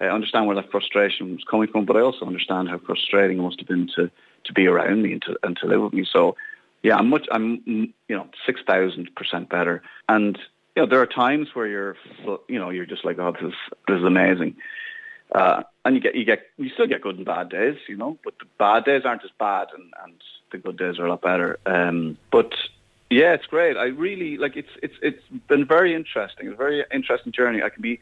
I 0.00 0.06
understand 0.06 0.46
where 0.46 0.56
that 0.56 0.70
frustration 0.70 1.32
was 1.32 1.44
coming 1.50 1.68
from, 1.68 1.84
but 1.84 1.96
I 1.96 2.00
also 2.00 2.24
understand 2.24 2.68
how 2.68 2.78
frustrating 2.78 3.38
it 3.38 3.42
must 3.42 3.58
have 3.58 3.66
been 3.66 3.88
to, 3.96 4.10
to 4.44 4.52
be 4.52 4.68
around 4.68 5.02
me 5.02 5.14
and 5.14 5.22
to, 5.22 5.36
and 5.42 5.56
to 5.56 5.66
live 5.66 5.82
with 5.82 5.92
me. 5.92 6.06
So, 6.10 6.36
yeah, 6.84 6.96
I'm 6.96 7.08
much. 7.08 7.26
I'm 7.32 7.60
you 7.66 8.16
know 8.16 8.28
six 8.46 8.60
thousand 8.64 9.12
percent 9.16 9.48
better. 9.48 9.82
And 10.08 10.38
you 10.76 10.82
know 10.82 10.88
there 10.88 11.00
are 11.00 11.06
times 11.06 11.48
where 11.54 11.66
you're 11.66 11.96
you 12.46 12.58
know 12.60 12.70
you're 12.70 12.86
just 12.86 13.04
like, 13.04 13.18
oh, 13.18 13.32
this 13.32 13.42
is 13.42 13.54
this 13.88 13.98
is 13.98 14.04
amazing. 14.04 14.54
Uh, 15.34 15.62
and 15.84 15.96
you 15.96 16.00
get 16.00 16.14
you 16.14 16.24
get 16.24 16.46
you 16.56 16.70
still 16.70 16.86
get 16.86 17.02
good 17.02 17.16
and 17.16 17.26
bad 17.26 17.48
days, 17.48 17.76
you 17.88 17.96
know, 17.96 18.16
but 18.22 18.34
the 18.38 18.46
bad 18.58 18.84
days 18.84 19.02
aren't 19.04 19.24
as 19.24 19.30
bad, 19.38 19.66
and, 19.76 19.92
and 20.04 20.14
the 20.50 20.58
good 20.58 20.76
days 20.76 20.98
are 20.98 21.06
a 21.06 21.10
lot 21.10 21.22
better. 21.22 21.58
Um, 21.66 22.16
but 22.30 22.52
yeah, 23.10 23.32
it's 23.32 23.46
great. 23.46 23.76
I 23.76 23.86
really 23.86 24.36
like 24.36 24.56
it's 24.56 24.68
it's 24.82 24.94
it's 25.02 25.22
been 25.48 25.66
very 25.66 25.94
interesting. 25.94 26.46
It's 26.46 26.54
a 26.54 26.56
very 26.56 26.84
interesting 26.92 27.32
journey. 27.32 27.62
I 27.62 27.70
can 27.70 27.82
be. 27.82 28.00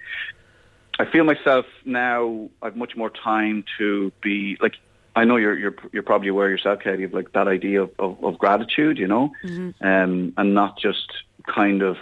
I 0.99 1.05
feel 1.05 1.25
myself 1.25 1.67
now. 1.85 2.49
I've 2.63 2.77
much 2.77 2.97
more 2.97 3.11
time 3.11 3.65
to 3.79 4.13
be 4.23 4.57
like. 4.61 4.75
I 5.15 5.25
know 5.25 5.37
you're 5.37 5.57
you're 5.57 5.77
you're 5.93 6.03
probably 6.03 6.29
aware 6.29 6.49
yourself, 6.51 6.81
Katie, 6.81 7.05
of 7.05 7.15
like 7.15 7.33
that 7.33 7.49
idea 7.49 7.83
of, 7.83 7.91
of, 7.99 8.23
of 8.23 8.39
gratitude, 8.39 8.99
you 8.99 9.07
know, 9.07 9.33
mm-hmm. 9.45 9.87
um, 9.87 10.35
and 10.37 10.55
not 10.55 10.79
just 10.79 11.11
kind 11.47 11.83
of 11.83 11.97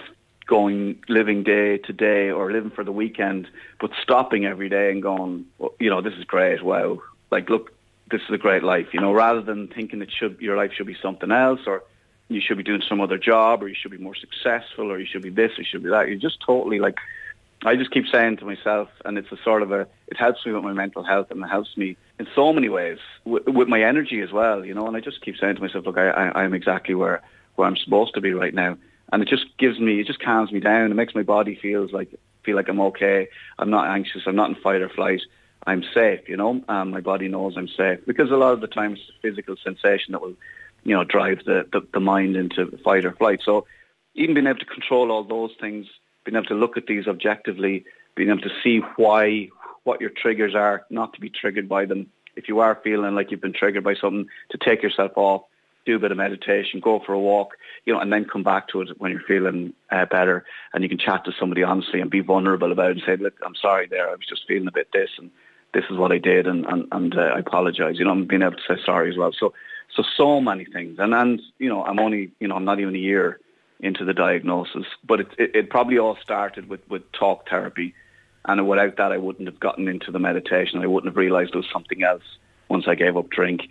going 0.46 1.00
living 1.08 1.42
day 1.42 1.78
to 1.78 1.92
day 1.92 2.30
or 2.30 2.52
living 2.52 2.70
for 2.70 2.84
the 2.84 2.92
weekend, 2.92 3.48
but 3.80 3.90
stopping 4.02 4.44
every 4.46 4.68
day 4.68 4.90
and 4.90 5.02
going, 5.02 5.46
well, 5.58 5.74
you 5.78 5.88
know, 5.90 6.00
this 6.00 6.14
is 6.14 6.24
great. 6.24 6.62
Wow, 6.64 7.02
like 7.30 7.48
look, 7.50 7.72
this 8.10 8.20
is 8.22 8.30
a 8.30 8.38
great 8.38 8.62
life, 8.62 8.88
you 8.92 9.00
know, 9.00 9.12
rather 9.12 9.40
than 9.40 9.68
thinking 9.68 10.02
it 10.02 10.10
should 10.10 10.38
your 10.40 10.56
life 10.56 10.72
should 10.76 10.86
be 10.86 10.96
something 11.00 11.30
else 11.30 11.60
or 11.66 11.82
you 12.28 12.40
should 12.40 12.56
be 12.56 12.62
doing 12.62 12.82
some 12.88 13.00
other 13.00 13.18
job 13.18 13.62
or 13.62 13.68
you 13.68 13.74
should 13.74 13.90
be 13.90 13.98
more 13.98 14.14
successful 14.14 14.90
or 14.90 14.98
you 14.98 15.06
should 15.06 15.22
be 15.22 15.30
this 15.30 15.52
or 15.58 15.62
you 15.62 15.66
should 15.70 15.82
be 15.82 15.90
that. 15.90 16.08
You're 16.08 16.16
just 16.16 16.40
totally 16.40 16.78
like 16.78 16.96
I 17.64 17.76
just 17.76 17.90
keep 17.90 18.04
saying 18.12 18.36
to 18.38 18.44
myself, 18.44 18.88
and 19.06 19.16
it's 19.16 19.32
a 19.32 19.38
sort 19.42 19.62
of 19.62 19.72
a, 19.72 19.86
it 20.08 20.18
helps 20.18 20.44
me 20.44 20.52
with 20.52 20.64
my 20.64 20.74
mental 20.74 21.02
health 21.02 21.30
and 21.30 21.42
it 21.42 21.48
helps 21.48 21.76
me 21.78 21.96
in 22.18 22.26
so 22.34 22.52
many 22.52 22.68
ways 22.68 22.98
with, 23.24 23.46
with 23.46 23.68
my 23.68 23.82
energy 23.82 24.20
as 24.20 24.32
well, 24.32 24.64
you 24.64 24.74
know, 24.74 24.86
and 24.86 24.96
I 24.96 25.00
just 25.00 25.22
keep 25.22 25.36
saying 25.38 25.56
to 25.56 25.62
myself, 25.62 25.86
look, 25.86 25.96
I, 25.96 26.10
I, 26.10 26.42
I'm 26.42 26.52
exactly 26.52 26.94
where, 26.94 27.22
where 27.54 27.66
I'm 27.66 27.76
supposed 27.76 28.14
to 28.14 28.20
be 28.20 28.34
right 28.34 28.52
now. 28.52 28.76
And 29.12 29.22
it 29.22 29.28
just 29.28 29.46
gives 29.58 29.78
me, 29.80 30.00
it 30.00 30.06
just 30.06 30.20
calms 30.20 30.52
me 30.52 30.60
down. 30.60 30.90
It 30.90 30.94
makes 30.94 31.14
my 31.14 31.22
body 31.22 31.58
feels 31.60 31.92
like 31.92 32.08
feel 32.42 32.56
like 32.56 32.68
I'm 32.68 32.80
okay. 32.80 33.28
I'm 33.58 33.70
not 33.70 33.86
anxious. 33.86 34.22
I'm 34.26 34.36
not 34.36 34.50
in 34.50 34.56
fight 34.56 34.82
or 34.82 34.88
flight. 34.90 35.22
I'm 35.66 35.82
safe, 35.94 36.28
you 36.28 36.36
know. 36.36 36.62
Um, 36.68 36.90
my 36.90 37.00
body 37.00 37.28
knows 37.28 37.54
I'm 37.56 37.68
safe 37.68 38.00
because 38.06 38.30
a 38.30 38.36
lot 38.36 38.52
of 38.52 38.60
the 38.60 38.66
times 38.66 38.98
physical 39.22 39.56
sensation 39.62 40.12
that 40.12 40.20
will, 40.20 40.34
you 40.84 40.94
know, 40.94 41.04
drive 41.04 41.38
the, 41.44 41.66
the, 41.72 41.86
the 41.92 42.00
mind 42.00 42.36
into 42.36 42.76
fight 42.84 43.04
or 43.04 43.12
flight. 43.12 43.40
So 43.44 43.66
even 44.14 44.34
being 44.34 44.46
able 44.46 44.58
to 44.58 44.66
control 44.66 45.10
all 45.10 45.24
those 45.24 45.52
things, 45.60 45.86
being 46.24 46.36
able 46.36 46.46
to 46.46 46.54
look 46.54 46.76
at 46.76 46.86
these 46.86 47.06
objectively, 47.06 47.84
being 48.14 48.30
able 48.30 48.42
to 48.42 48.52
see 48.62 48.80
why, 48.96 49.48
what 49.84 50.00
your 50.00 50.10
triggers 50.10 50.54
are, 50.54 50.84
not 50.90 51.14
to 51.14 51.20
be 51.20 51.30
triggered 51.30 51.68
by 51.68 51.84
them. 51.86 52.10
If 52.36 52.48
you 52.48 52.60
are 52.60 52.80
feeling 52.82 53.14
like 53.14 53.30
you've 53.30 53.40
been 53.40 53.52
triggered 53.52 53.84
by 53.84 53.94
something, 53.94 54.26
to 54.50 54.58
take 54.58 54.82
yourself 54.82 55.12
off, 55.16 55.42
do 55.86 55.96
a 55.96 55.98
bit 55.98 56.10
of 56.10 56.16
meditation, 56.16 56.80
go 56.80 57.00
for 57.04 57.12
a 57.12 57.18
walk, 57.18 57.56
you 57.84 57.92
know, 57.92 58.00
and 58.00 58.12
then 58.12 58.24
come 58.24 58.42
back 58.42 58.68
to 58.68 58.80
it 58.80 58.88
when 58.98 59.12
you're 59.12 59.20
feeling 59.20 59.74
uh, 59.90 60.06
better, 60.06 60.44
and 60.72 60.82
you 60.82 60.88
can 60.88 60.98
chat 60.98 61.24
to 61.24 61.32
somebody 61.38 61.62
honestly 61.62 62.00
and 62.00 62.10
be 62.10 62.20
vulnerable 62.20 62.72
about 62.72 62.90
it 62.90 62.96
and 62.96 63.02
say, 63.06 63.16
look, 63.16 63.34
I'm 63.44 63.54
sorry 63.54 63.86
there, 63.86 64.08
I 64.08 64.12
was 64.12 64.26
just 64.26 64.46
feeling 64.48 64.68
a 64.68 64.72
bit 64.72 64.88
this, 64.92 65.10
and 65.18 65.30
this 65.74 65.84
is 65.90 65.98
what 65.98 66.12
I 66.12 66.18
did, 66.18 66.46
and 66.46 66.64
and, 66.66 66.86
and 66.92 67.18
uh, 67.18 67.20
I 67.20 67.40
apologise. 67.40 67.98
You 67.98 68.04
know, 68.04 68.12
I'm 68.12 68.26
being 68.26 68.42
able 68.42 68.56
to 68.56 68.62
say 68.66 68.80
sorry 68.84 69.10
as 69.10 69.16
well. 69.16 69.32
So 69.38 69.52
so 69.94 70.02
so 70.16 70.40
many 70.40 70.64
things, 70.64 70.98
and 70.98 71.12
and 71.14 71.42
you 71.58 71.68
know, 71.68 71.84
I'm 71.84 71.98
only 71.98 72.30
you 72.40 72.48
know, 72.48 72.56
I'm 72.56 72.64
not 72.64 72.80
even 72.80 72.94
a 72.94 72.98
year 72.98 73.40
into 73.80 74.04
the 74.04 74.14
diagnosis, 74.14 74.86
but 75.04 75.20
it 75.20 75.28
it, 75.38 75.54
it 75.54 75.70
probably 75.70 75.98
all 75.98 76.16
started 76.22 76.68
with 76.68 76.80
with 76.88 77.02
talk 77.12 77.48
therapy. 77.48 77.94
And 78.46 78.68
without 78.68 78.96
that, 78.98 79.10
I 79.10 79.16
wouldn't 79.16 79.48
have 79.48 79.58
gotten 79.58 79.88
into 79.88 80.12
the 80.12 80.18
meditation. 80.18 80.82
I 80.82 80.86
wouldn't 80.86 81.10
have 81.10 81.16
realised 81.16 81.54
there 81.54 81.60
was 81.60 81.70
something 81.72 82.02
else 82.02 82.22
once 82.68 82.84
I 82.86 82.94
gave 82.94 83.16
up 83.16 83.30
drink 83.30 83.62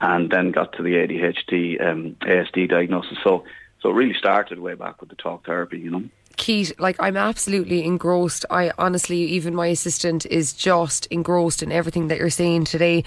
and 0.00 0.30
then 0.30 0.50
got 0.50 0.72
to 0.74 0.82
the 0.82 0.94
ADHD, 0.94 1.80
um, 1.80 2.16
ASD 2.20 2.68
diagnosis. 2.68 3.18
So, 3.22 3.44
so 3.80 3.90
it 3.90 3.94
really 3.94 4.14
started 4.14 4.58
way 4.58 4.74
back 4.74 5.00
with 5.00 5.10
the 5.10 5.16
talk 5.16 5.46
therapy, 5.46 5.78
you 5.78 5.90
know. 5.90 6.04
Keith, 6.36 6.72
like 6.78 6.96
I'm 6.98 7.16
absolutely 7.16 7.84
engrossed. 7.84 8.44
I 8.50 8.70
honestly, 8.78 9.18
even 9.22 9.54
my 9.54 9.68
assistant 9.68 10.26
is 10.26 10.52
just 10.52 11.06
engrossed 11.06 11.62
in 11.62 11.72
everything 11.72 12.08
that 12.08 12.18
you're 12.18 12.30
saying 12.30 12.64
today. 12.64 13.04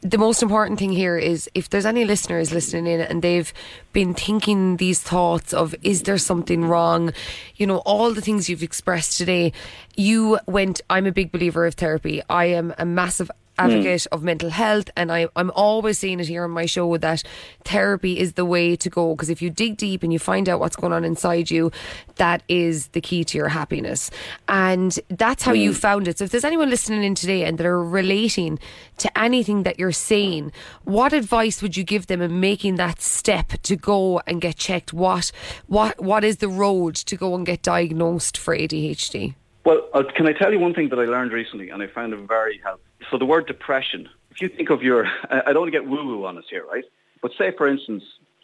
The 0.00 0.18
most 0.18 0.42
important 0.42 0.78
thing 0.78 0.90
here 0.90 1.16
is 1.16 1.48
if 1.54 1.70
there's 1.70 1.86
any 1.86 2.04
listeners 2.04 2.52
listening 2.52 2.86
in 2.86 3.00
and 3.00 3.22
they've 3.22 3.52
been 3.92 4.14
thinking 4.14 4.78
these 4.78 5.00
thoughts 5.00 5.52
of, 5.52 5.74
is 5.82 6.02
there 6.02 6.18
something 6.18 6.64
wrong? 6.64 7.12
You 7.56 7.66
know, 7.66 7.78
all 7.78 8.12
the 8.12 8.20
things 8.20 8.48
you've 8.48 8.64
expressed 8.64 9.16
today, 9.16 9.52
you 9.94 10.40
went, 10.46 10.80
I'm 10.90 11.06
a 11.06 11.12
big 11.12 11.30
believer 11.30 11.66
of 11.66 11.74
therapy. 11.74 12.22
I 12.28 12.46
am 12.46 12.74
a 12.78 12.84
massive 12.84 13.30
advocate 13.58 14.02
mm. 14.02 14.06
of 14.12 14.22
mental 14.22 14.50
health 14.50 14.90
and 14.96 15.12
I, 15.12 15.28
I'm 15.36 15.50
always 15.50 15.98
saying 15.98 16.20
it 16.20 16.28
here 16.28 16.44
on 16.44 16.50
my 16.50 16.66
show 16.66 16.96
that 16.96 17.22
therapy 17.64 18.18
is 18.18 18.32
the 18.34 18.44
way 18.44 18.76
to 18.76 18.88
go 18.88 19.14
because 19.14 19.28
if 19.28 19.42
you 19.42 19.50
dig 19.50 19.76
deep 19.76 20.02
and 20.02 20.12
you 20.12 20.18
find 20.18 20.48
out 20.48 20.60
what's 20.60 20.76
going 20.76 20.92
on 20.92 21.04
inside 21.04 21.50
you 21.50 21.70
that 22.16 22.42
is 22.48 22.88
the 22.88 23.00
key 23.00 23.24
to 23.24 23.38
your 23.38 23.48
happiness 23.48 24.10
and 24.48 24.98
that's 25.08 25.42
how 25.42 25.52
mm. 25.52 25.60
you 25.60 25.74
found 25.74 26.08
it 26.08 26.18
so 26.18 26.24
if 26.24 26.30
there's 26.30 26.44
anyone 26.44 26.70
listening 26.70 27.02
in 27.04 27.14
today 27.14 27.44
and 27.44 27.58
they're 27.58 27.82
relating 27.82 28.58
to 28.96 29.18
anything 29.18 29.64
that 29.64 29.78
you're 29.78 29.92
saying 29.92 30.50
what 30.84 31.12
advice 31.12 31.60
would 31.60 31.76
you 31.76 31.84
give 31.84 32.06
them 32.06 32.22
in 32.22 32.40
making 32.40 32.76
that 32.76 33.02
step 33.02 33.48
to 33.62 33.76
go 33.76 34.20
and 34.26 34.40
get 34.40 34.56
checked 34.56 34.92
what 34.92 35.30
what 35.66 36.00
what 36.00 36.24
is 36.24 36.38
the 36.38 36.48
road 36.48 36.94
to 36.94 37.16
go 37.16 37.34
and 37.34 37.44
get 37.46 37.62
diagnosed 37.62 38.38
for 38.38 38.56
ADHD 38.56 39.34
well, 39.64 39.88
uh, 39.94 40.02
can 40.16 40.26
I 40.26 40.32
tell 40.32 40.52
you 40.52 40.58
one 40.58 40.74
thing 40.74 40.88
that 40.88 40.98
I 40.98 41.04
learned 41.04 41.32
recently 41.32 41.70
and 41.70 41.82
I 41.82 41.86
found 41.86 42.12
it 42.12 42.18
very 42.26 42.60
helpful? 42.64 42.91
So 43.10 43.18
the 43.18 43.24
word 43.24 43.46
depression, 43.46 44.08
if 44.30 44.40
you 44.40 44.48
think 44.48 44.70
of 44.70 44.82
your, 44.82 45.06
I 45.30 45.52
don't 45.52 45.60
want 45.62 45.72
to 45.72 45.78
get 45.78 45.88
woo-woo 45.88 46.24
on 46.24 46.38
us 46.38 46.44
here, 46.48 46.64
right? 46.66 46.84
But 47.20 47.32
say, 47.38 47.52
for 47.56 47.68
instance, 47.68 48.02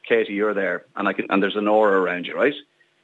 Katie, 0.09 0.35
you're 0.35 0.55
there 0.55 0.85
and 0.97 1.09
I 1.09 1.13
can, 1.13 1.27
and 1.31 1.43
there's 1.43 1.57
an 1.57 1.69
aura 1.69 2.01
around 2.01 2.27
you, 2.27 2.35
right? 2.35 2.55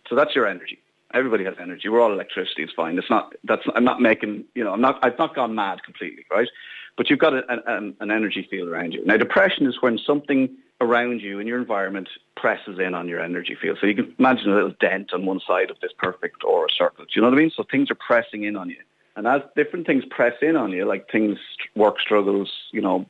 So 0.08 0.14
that's 0.14 0.34
your 0.34 0.46
energy. 0.46 0.78
Everybody 1.12 1.44
has 1.44 1.54
energy. 1.60 1.88
We're 1.88 2.00
all 2.00 2.12
electricity. 2.12 2.62
It's 2.62 2.72
fine. 2.72 2.98
It's 2.98 3.10
not, 3.10 3.34
that's, 3.44 3.62
I'm 3.74 3.84
not 3.84 4.00
making, 4.00 4.44
you 4.54 4.64
know, 4.64 4.72
I'm 4.72 4.80
not, 4.80 4.98
I've 5.02 5.18
not 5.18 5.34
gone 5.34 5.54
mad 5.54 5.82
completely, 5.84 6.24
right? 6.30 6.48
But 6.96 7.10
you've 7.10 7.18
got 7.18 7.34
a, 7.34 7.42
an, 7.66 7.94
an 8.00 8.10
energy 8.10 8.46
field 8.50 8.68
around 8.68 8.92
you. 8.94 9.04
Now, 9.04 9.16
depression 9.16 9.66
is 9.66 9.76
when 9.80 9.98
something 9.98 10.56
around 10.80 11.20
you 11.20 11.38
in 11.38 11.46
your 11.46 11.58
environment 11.58 12.08
presses 12.36 12.78
in 12.78 12.94
on 12.94 13.08
your 13.08 13.20
energy 13.20 13.56
field. 13.60 13.78
So 13.80 13.86
you 13.86 13.94
can 13.94 14.14
imagine 14.18 14.50
a 14.50 14.54
little 14.54 14.74
dent 14.80 15.12
on 15.12 15.24
one 15.24 15.40
side 15.46 15.70
of 15.70 15.78
this 15.80 15.92
perfect 15.98 16.42
aura 16.44 16.68
circle. 16.76 17.04
Do 17.04 17.10
you 17.14 17.22
know 17.22 17.28
what 17.28 17.38
I 17.38 17.40
mean? 17.40 17.52
So 17.56 17.64
things 17.70 17.90
are 17.90 17.96
pressing 17.96 18.44
in 18.44 18.56
on 18.56 18.70
you. 18.70 18.76
And 19.16 19.26
as 19.26 19.42
different 19.54 19.86
things 19.86 20.04
press 20.10 20.34
in 20.42 20.56
on 20.56 20.72
you, 20.72 20.84
like 20.84 21.10
things, 21.10 21.38
work 21.76 22.00
struggles, 22.00 22.50
you 22.72 22.80
know, 22.80 23.06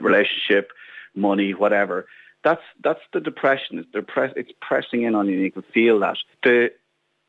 relationship, 0.00 0.72
money, 1.14 1.54
whatever, 1.54 2.06
that's 2.42 2.62
that's 2.82 3.00
the 3.12 3.20
depression. 3.20 3.78
It's, 3.78 4.06
press, 4.08 4.32
it's 4.36 4.52
pressing 4.60 5.02
in 5.02 5.14
on 5.14 5.28
you. 5.28 5.34
And 5.34 5.44
you 5.44 5.52
can 5.52 5.64
feel 5.72 6.00
that. 6.00 6.16
The 6.42 6.72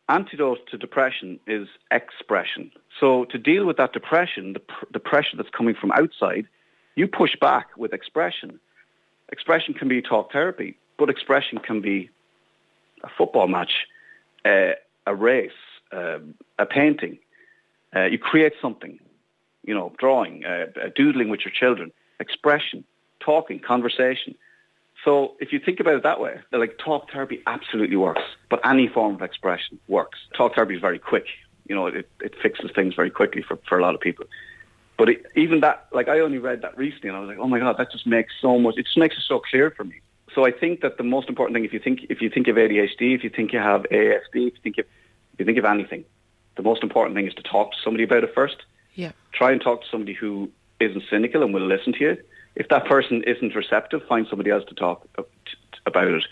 antidote 0.10 0.60
to 0.72 0.78
depression 0.78 1.40
is 1.48 1.68
expression. 1.92 2.72
So 3.00 3.26
to 3.26 3.38
deal 3.38 3.66
with 3.66 3.78
that 3.78 3.94
depression, 3.94 4.54
the, 4.54 4.62
the 4.92 5.00
pressure 5.00 5.38
that's 5.38 5.50
coming 5.50 5.76
from 5.80 5.92
outside, 5.92 6.48
you 6.96 7.08
push 7.08 7.36
back 7.40 7.68
with 7.78 7.94
expression. 7.94 8.60
Expression 9.32 9.74
can 9.74 9.88
be 9.88 10.02
talk 10.02 10.32
therapy, 10.32 10.78
but 10.98 11.10
expression 11.10 11.58
can 11.60 11.82
be 11.82 12.10
a 13.04 13.10
football 13.18 13.48
match, 13.48 13.88
uh, 14.46 14.74
a 15.08 15.16
race, 15.16 15.52
uh, 15.92 16.20
a 16.60 16.66
painting, 16.66 17.18
uh, 17.96 18.04
you 18.06 18.18
create 18.18 18.54
something, 18.62 19.00
you 19.64 19.74
know, 19.74 19.94
drawing, 19.98 20.46
uh, 20.46 20.68
uh, 20.76 20.90
doodling 20.96 21.30
with 21.30 21.42
your 21.46 21.52
children, 21.52 21.92
expression, 22.20 22.84
talking, 23.20 23.60
conversation. 23.60 24.36
So 25.04 25.36
if 25.40 25.54
you 25.54 25.60
think 25.60 25.80
about 25.80 25.96
it 25.96 26.04
that 26.04 26.20
way, 26.20 26.40
like 26.52 26.78
talk 26.78 27.12
therapy 27.12 27.42
absolutely 27.48 27.96
works, 27.96 28.24
but 28.50 28.60
any 28.66 28.88
form 28.88 29.16
of 29.16 29.22
expression 29.22 29.80
works. 29.88 30.20
Talk 30.36 30.56
therapy 30.56 30.76
is 30.76 30.82
very 30.82 31.00
quick. 31.00 31.26
You 31.68 31.76
know, 31.76 31.88
it, 31.88 32.10
it 32.22 32.36
fixes 32.42 32.72
things 32.76 32.94
very 32.96 33.10
quickly 33.10 33.42
for, 33.42 33.58
for 33.68 33.78
a 33.78 33.82
lot 33.82 33.96
of 33.96 34.02
people. 34.02 34.26
But 34.98 35.10
it, 35.10 35.26
even 35.36 35.60
that, 35.62 35.88
like 35.92 36.08
I 36.08 36.20
only 36.20 36.38
read 36.38 36.62
that 36.62 36.78
recently 36.78 37.10
and 37.10 37.18
I 37.18 37.20
was 37.20 37.30
like, 37.30 37.38
oh 37.40 37.48
my 37.48 37.60
God, 37.60 37.78
that 37.78 37.92
just 37.92 38.08
makes 38.08 38.34
so 38.42 38.58
much, 38.58 38.76
it 38.78 38.86
just 38.86 38.98
makes 38.98 39.16
it 39.18 39.24
so 39.28 39.40
clear 39.40 39.72
for 39.72 39.84
me. 39.84 39.96
So 40.34 40.46
I 40.46 40.52
think 40.52 40.82
that 40.82 40.98
the 40.98 41.04
most 41.04 41.30
important 41.30 41.56
thing, 41.56 41.66
if 41.66 41.74
you 41.74 41.80
think, 41.80 42.02
if 42.10 42.22
you 42.22 42.30
think 42.30 42.48
of 42.48 42.56
ADHD, 42.56 43.16
if 43.16 43.24
you 43.24 43.30
think 43.30 43.54
you 43.54 43.60
have 43.60 43.84
ASD, 43.84 44.20
if 44.34 44.54
you 44.54 44.62
think 44.64 44.78
of, 44.80 44.86
if 45.34 45.40
you 45.40 45.46
think 45.46 45.58
of 45.58 45.66
anything, 45.66 46.06
the 46.56 46.64
most 46.64 46.84
important 46.84 47.16
thing 47.16 47.28
is 47.28 47.34
to 47.36 47.44
talk 47.44 47.72
to 47.72 47.78
somebody 47.84 48.04
about 48.04 48.24
it 48.24 48.34
first. 48.34 48.58
Yeah. 48.96 49.12
Try 49.34 49.52
and 49.52 49.62
talk 49.62 49.82
to 49.82 49.88
somebody 49.90 50.14
who 50.14 50.50
isn't 50.80 51.04
cynical 51.10 51.44
and 51.44 51.54
will 51.54 51.68
listen 51.68 51.94
to 51.94 52.00
you. 52.00 52.18
If 52.56 52.70
that 52.70 52.86
person 52.86 53.24
isn't 53.28 53.56
receptive, 53.56 54.02
find 54.08 54.26
somebody 54.30 54.50
else 54.50 54.64
to 54.70 54.76
talk 54.76 55.08
about 55.86 56.08
it. 56.08 56.24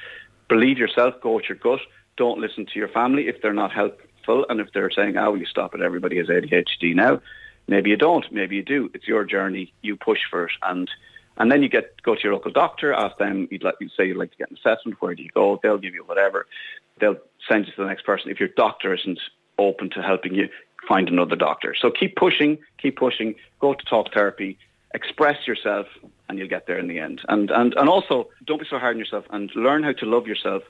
Believe 0.47 0.77
yourself, 0.77 1.15
go 1.21 1.33
with 1.33 1.49
your 1.49 1.57
gut. 1.57 1.81
Don't 2.15 2.39
listen 2.39 2.65
to 2.65 2.79
your 2.79 2.87
family 2.87 3.27
if 3.27 3.41
they're 3.41 3.53
not 3.53 3.71
helpful 3.71 4.45
and 4.49 4.59
if 4.61 4.71
they're 4.73 4.91
saying, 4.91 5.17
oh, 5.17 5.31
will 5.31 5.39
you 5.39 5.45
stop 5.45 5.75
it? 5.75 5.81
Everybody 5.81 6.17
has 6.17 6.27
ADHD 6.27 6.95
now. 6.95 7.21
Maybe 7.67 7.89
you 7.89 7.97
don't. 7.97 8.25
Maybe 8.31 8.55
you 8.55 8.63
do. 8.63 8.89
It's 8.93 9.07
your 9.07 9.25
journey. 9.25 9.73
You 9.81 9.95
push 9.95 10.19
for 10.29 10.45
it. 10.45 10.51
And 10.61 10.89
and 11.37 11.51
then 11.51 11.63
you 11.63 11.69
get 11.69 12.01
go 12.03 12.13
to 12.13 12.21
your 12.23 12.33
local 12.33 12.51
doctor, 12.51 12.93
ask 12.93 13.17
them, 13.17 13.47
you'd 13.49 13.63
like 13.63 13.75
you 13.79 13.89
say 13.97 14.05
you'd 14.05 14.17
like 14.17 14.31
to 14.31 14.37
get 14.37 14.51
an 14.51 14.57
assessment, 14.57 15.01
where 15.01 15.15
do 15.15 15.23
you 15.23 15.29
go? 15.33 15.59
They'll 15.63 15.79
give 15.79 15.95
you 15.95 16.03
whatever. 16.05 16.45
They'll 16.99 17.17
send 17.49 17.65
you 17.65 17.73
to 17.73 17.81
the 17.81 17.87
next 17.87 18.05
person. 18.05 18.29
If 18.29 18.39
your 18.39 18.49
doctor 18.49 18.93
isn't 18.93 19.19
open 19.57 19.89
to 19.91 20.01
helping 20.01 20.35
you 20.35 20.49
find 20.87 21.07
another 21.07 21.35
doctor. 21.35 21.75
So 21.79 21.91
keep 21.91 22.15
pushing, 22.15 22.57
keep 22.81 22.97
pushing, 22.97 23.35
go 23.59 23.73
to 23.73 23.85
talk 23.85 24.13
therapy, 24.13 24.57
express 24.93 25.47
yourself 25.47 25.87
and 26.27 26.37
you'll 26.37 26.47
get 26.47 26.67
there 26.67 26.77
in 26.77 26.87
the 26.87 26.99
end. 26.99 27.21
And, 27.27 27.49
and, 27.51 27.73
and 27.75 27.89
also 27.89 28.29
don't 28.45 28.59
be 28.59 28.67
so 28.69 28.79
hard 28.79 28.95
on 28.95 28.99
yourself 28.99 29.25
and 29.31 29.51
learn 29.55 29.83
how 29.83 29.93
to 29.93 30.05
love 30.05 30.27
yourself. 30.27 30.63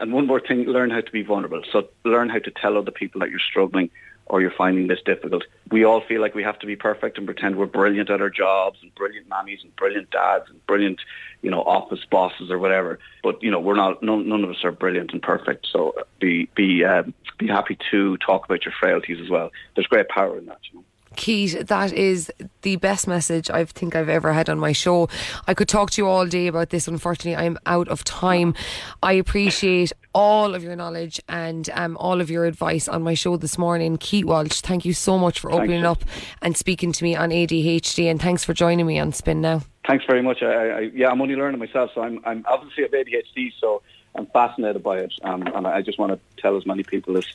And 0.00 0.12
one 0.12 0.26
more 0.26 0.40
thing, 0.40 0.64
learn 0.64 0.90
how 0.90 1.02
to 1.02 1.10
be 1.10 1.22
vulnerable. 1.22 1.62
So 1.70 1.88
learn 2.04 2.28
how 2.30 2.38
to 2.38 2.50
tell 2.50 2.78
other 2.78 2.90
people 2.90 3.20
that 3.20 3.30
you're 3.30 3.40
struggling 3.40 3.90
or 4.26 4.40
you're 4.40 4.52
finding 4.56 4.86
this 4.86 5.00
difficult. 5.04 5.44
We 5.70 5.84
all 5.84 6.00
feel 6.00 6.20
like 6.20 6.34
we 6.34 6.42
have 6.42 6.58
to 6.60 6.66
be 6.66 6.76
perfect 6.76 7.18
and 7.18 7.26
pretend 7.26 7.56
we're 7.56 7.66
brilliant 7.66 8.10
at 8.10 8.20
our 8.20 8.30
jobs 8.30 8.78
and 8.82 8.94
brilliant 8.94 9.28
mammies 9.28 9.62
and 9.62 9.74
brilliant 9.76 10.10
dads 10.10 10.44
and 10.48 10.64
brilliant, 10.66 11.00
you 11.42 11.50
know, 11.50 11.62
office 11.62 12.04
bosses 12.10 12.50
or 12.50 12.58
whatever. 12.58 12.98
But 13.22 13.42
you 13.42 13.50
know, 13.50 13.60
we're 13.60 13.74
not. 13.74 14.02
None, 14.02 14.28
none 14.28 14.44
of 14.44 14.50
us 14.50 14.64
are 14.64 14.72
brilliant 14.72 15.12
and 15.12 15.22
perfect. 15.22 15.66
So 15.70 15.94
be 16.20 16.48
be 16.54 16.84
um, 16.84 17.14
be 17.38 17.46
happy 17.46 17.78
to 17.90 18.16
talk 18.18 18.44
about 18.44 18.64
your 18.64 18.74
frailties 18.78 19.20
as 19.20 19.28
well. 19.28 19.50
There's 19.74 19.86
great 19.86 20.08
power 20.08 20.38
in 20.38 20.46
that. 20.46 20.58
You 20.70 20.80
know. 20.80 20.84
Keith, 21.16 21.66
that 21.68 21.92
is 21.92 22.30
the 22.62 22.76
best 22.76 23.06
message 23.06 23.50
I 23.50 23.64
think 23.64 23.94
I've 23.94 24.08
ever 24.08 24.32
had 24.32 24.48
on 24.48 24.58
my 24.58 24.72
show. 24.72 25.08
I 25.46 25.54
could 25.54 25.68
talk 25.68 25.90
to 25.92 26.02
you 26.02 26.08
all 26.08 26.26
day 26.26 26.46
about 26.46 26.70
this. 26.70 26.88
Unfortunately, 26.88 27.36
I'm 27.36 27.58
out 27.66 27.88
of 27.88 28.04
time. 28.04 28.54
I 29.02 29.12
appreciate 29.12 29.92
all 30.14 30.54
of 30.54 30.62
your 30.62 30.76
knowledge 30.76 31.20
and 31.28 31.70
um, 31.70 31.96
all 31.98 32.20
of 32.20 32.30
your 32.30 32.44
advice 32.44 32.88
on 32.88 33.02
my 33.02 33.14
show 33.14 33.36
this 33.36 33.58
morning. 33.58 33.96
Keith 33.96 34.24
Walsh, 34.24 34.60
thank 34.60 34.84
you 34.84 34.92
so 34.92 35.18
much 35.18 35.40
for 35.40 35.52
opening 35.52 35.84
up 35.84 36.04
and 36.40 36.56
speaking 36.56 36.92
to 36.92 37.04
me 37.04 37.16
on 37.16 37.30
ADHD, 37.30 38.10
and 38.10 38.20
thanks 38.20 38.44
for 38.44 38.52
joining 38.52 38.86
me 38.86 38.98
on 38.98 39.12
Spin 39.12 39.40
Now. 39.40 39.62
Thanks 39.86 40.04
very 40.06 40.22
much. 40.22 40.42
I, 40.42 40.46
I, 40.46 40.80
yeah, 40.94 41.08
I'm 41.08 41.20
only 41.20 41.34
learning 41.34 41.58
myself, 41.58 41.90
so 41.94 42.02
I'm, 42.02 42.20
I'm 42.24 42.44
obviously 42.46 42.84
have 42.84 42.92
ADHD, 42.92 43.52
so 43.58 43.82
I'm 44.14 44.26
fascinated 44.26 44.82
by 44.82 44.98
it, 44.98 45.12
um, 45.22 45.42
and 45.42 45.66
I 45.66 45.82
just 45.82 45.98
want 45.98 46.12
to 46.12 46.40
tell 46.40 46.56
as 46.56 46.66
many 46.66 46.82
people 46.82 47.16
as 47.16 47.26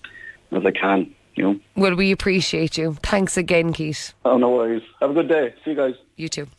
as 0.51 0.65
I 0.65 0.71
can. 0.71 1.13
You 1.38 1.43
know. 1.43 1.60
Well, 1.76 1.95
we 1.95 2.12
appreciate 2.12 2.78
you. 2.78 2.97
Thanks 3.04 3.38
again, 3.38 3.71
Keith. 3.71 4.13
Oh, 4.26 4.38
no 4.38 4.50
worries. 4.50 4.82
Have 5.00 5.12
a 5.12 5.13
good 5.13 5.30
day. 5.30 5.54
See 5.63 5.71
you 5.71 5.78
guys. 5.78 5.93
You 6.15 6.30
too. 6.30 6.47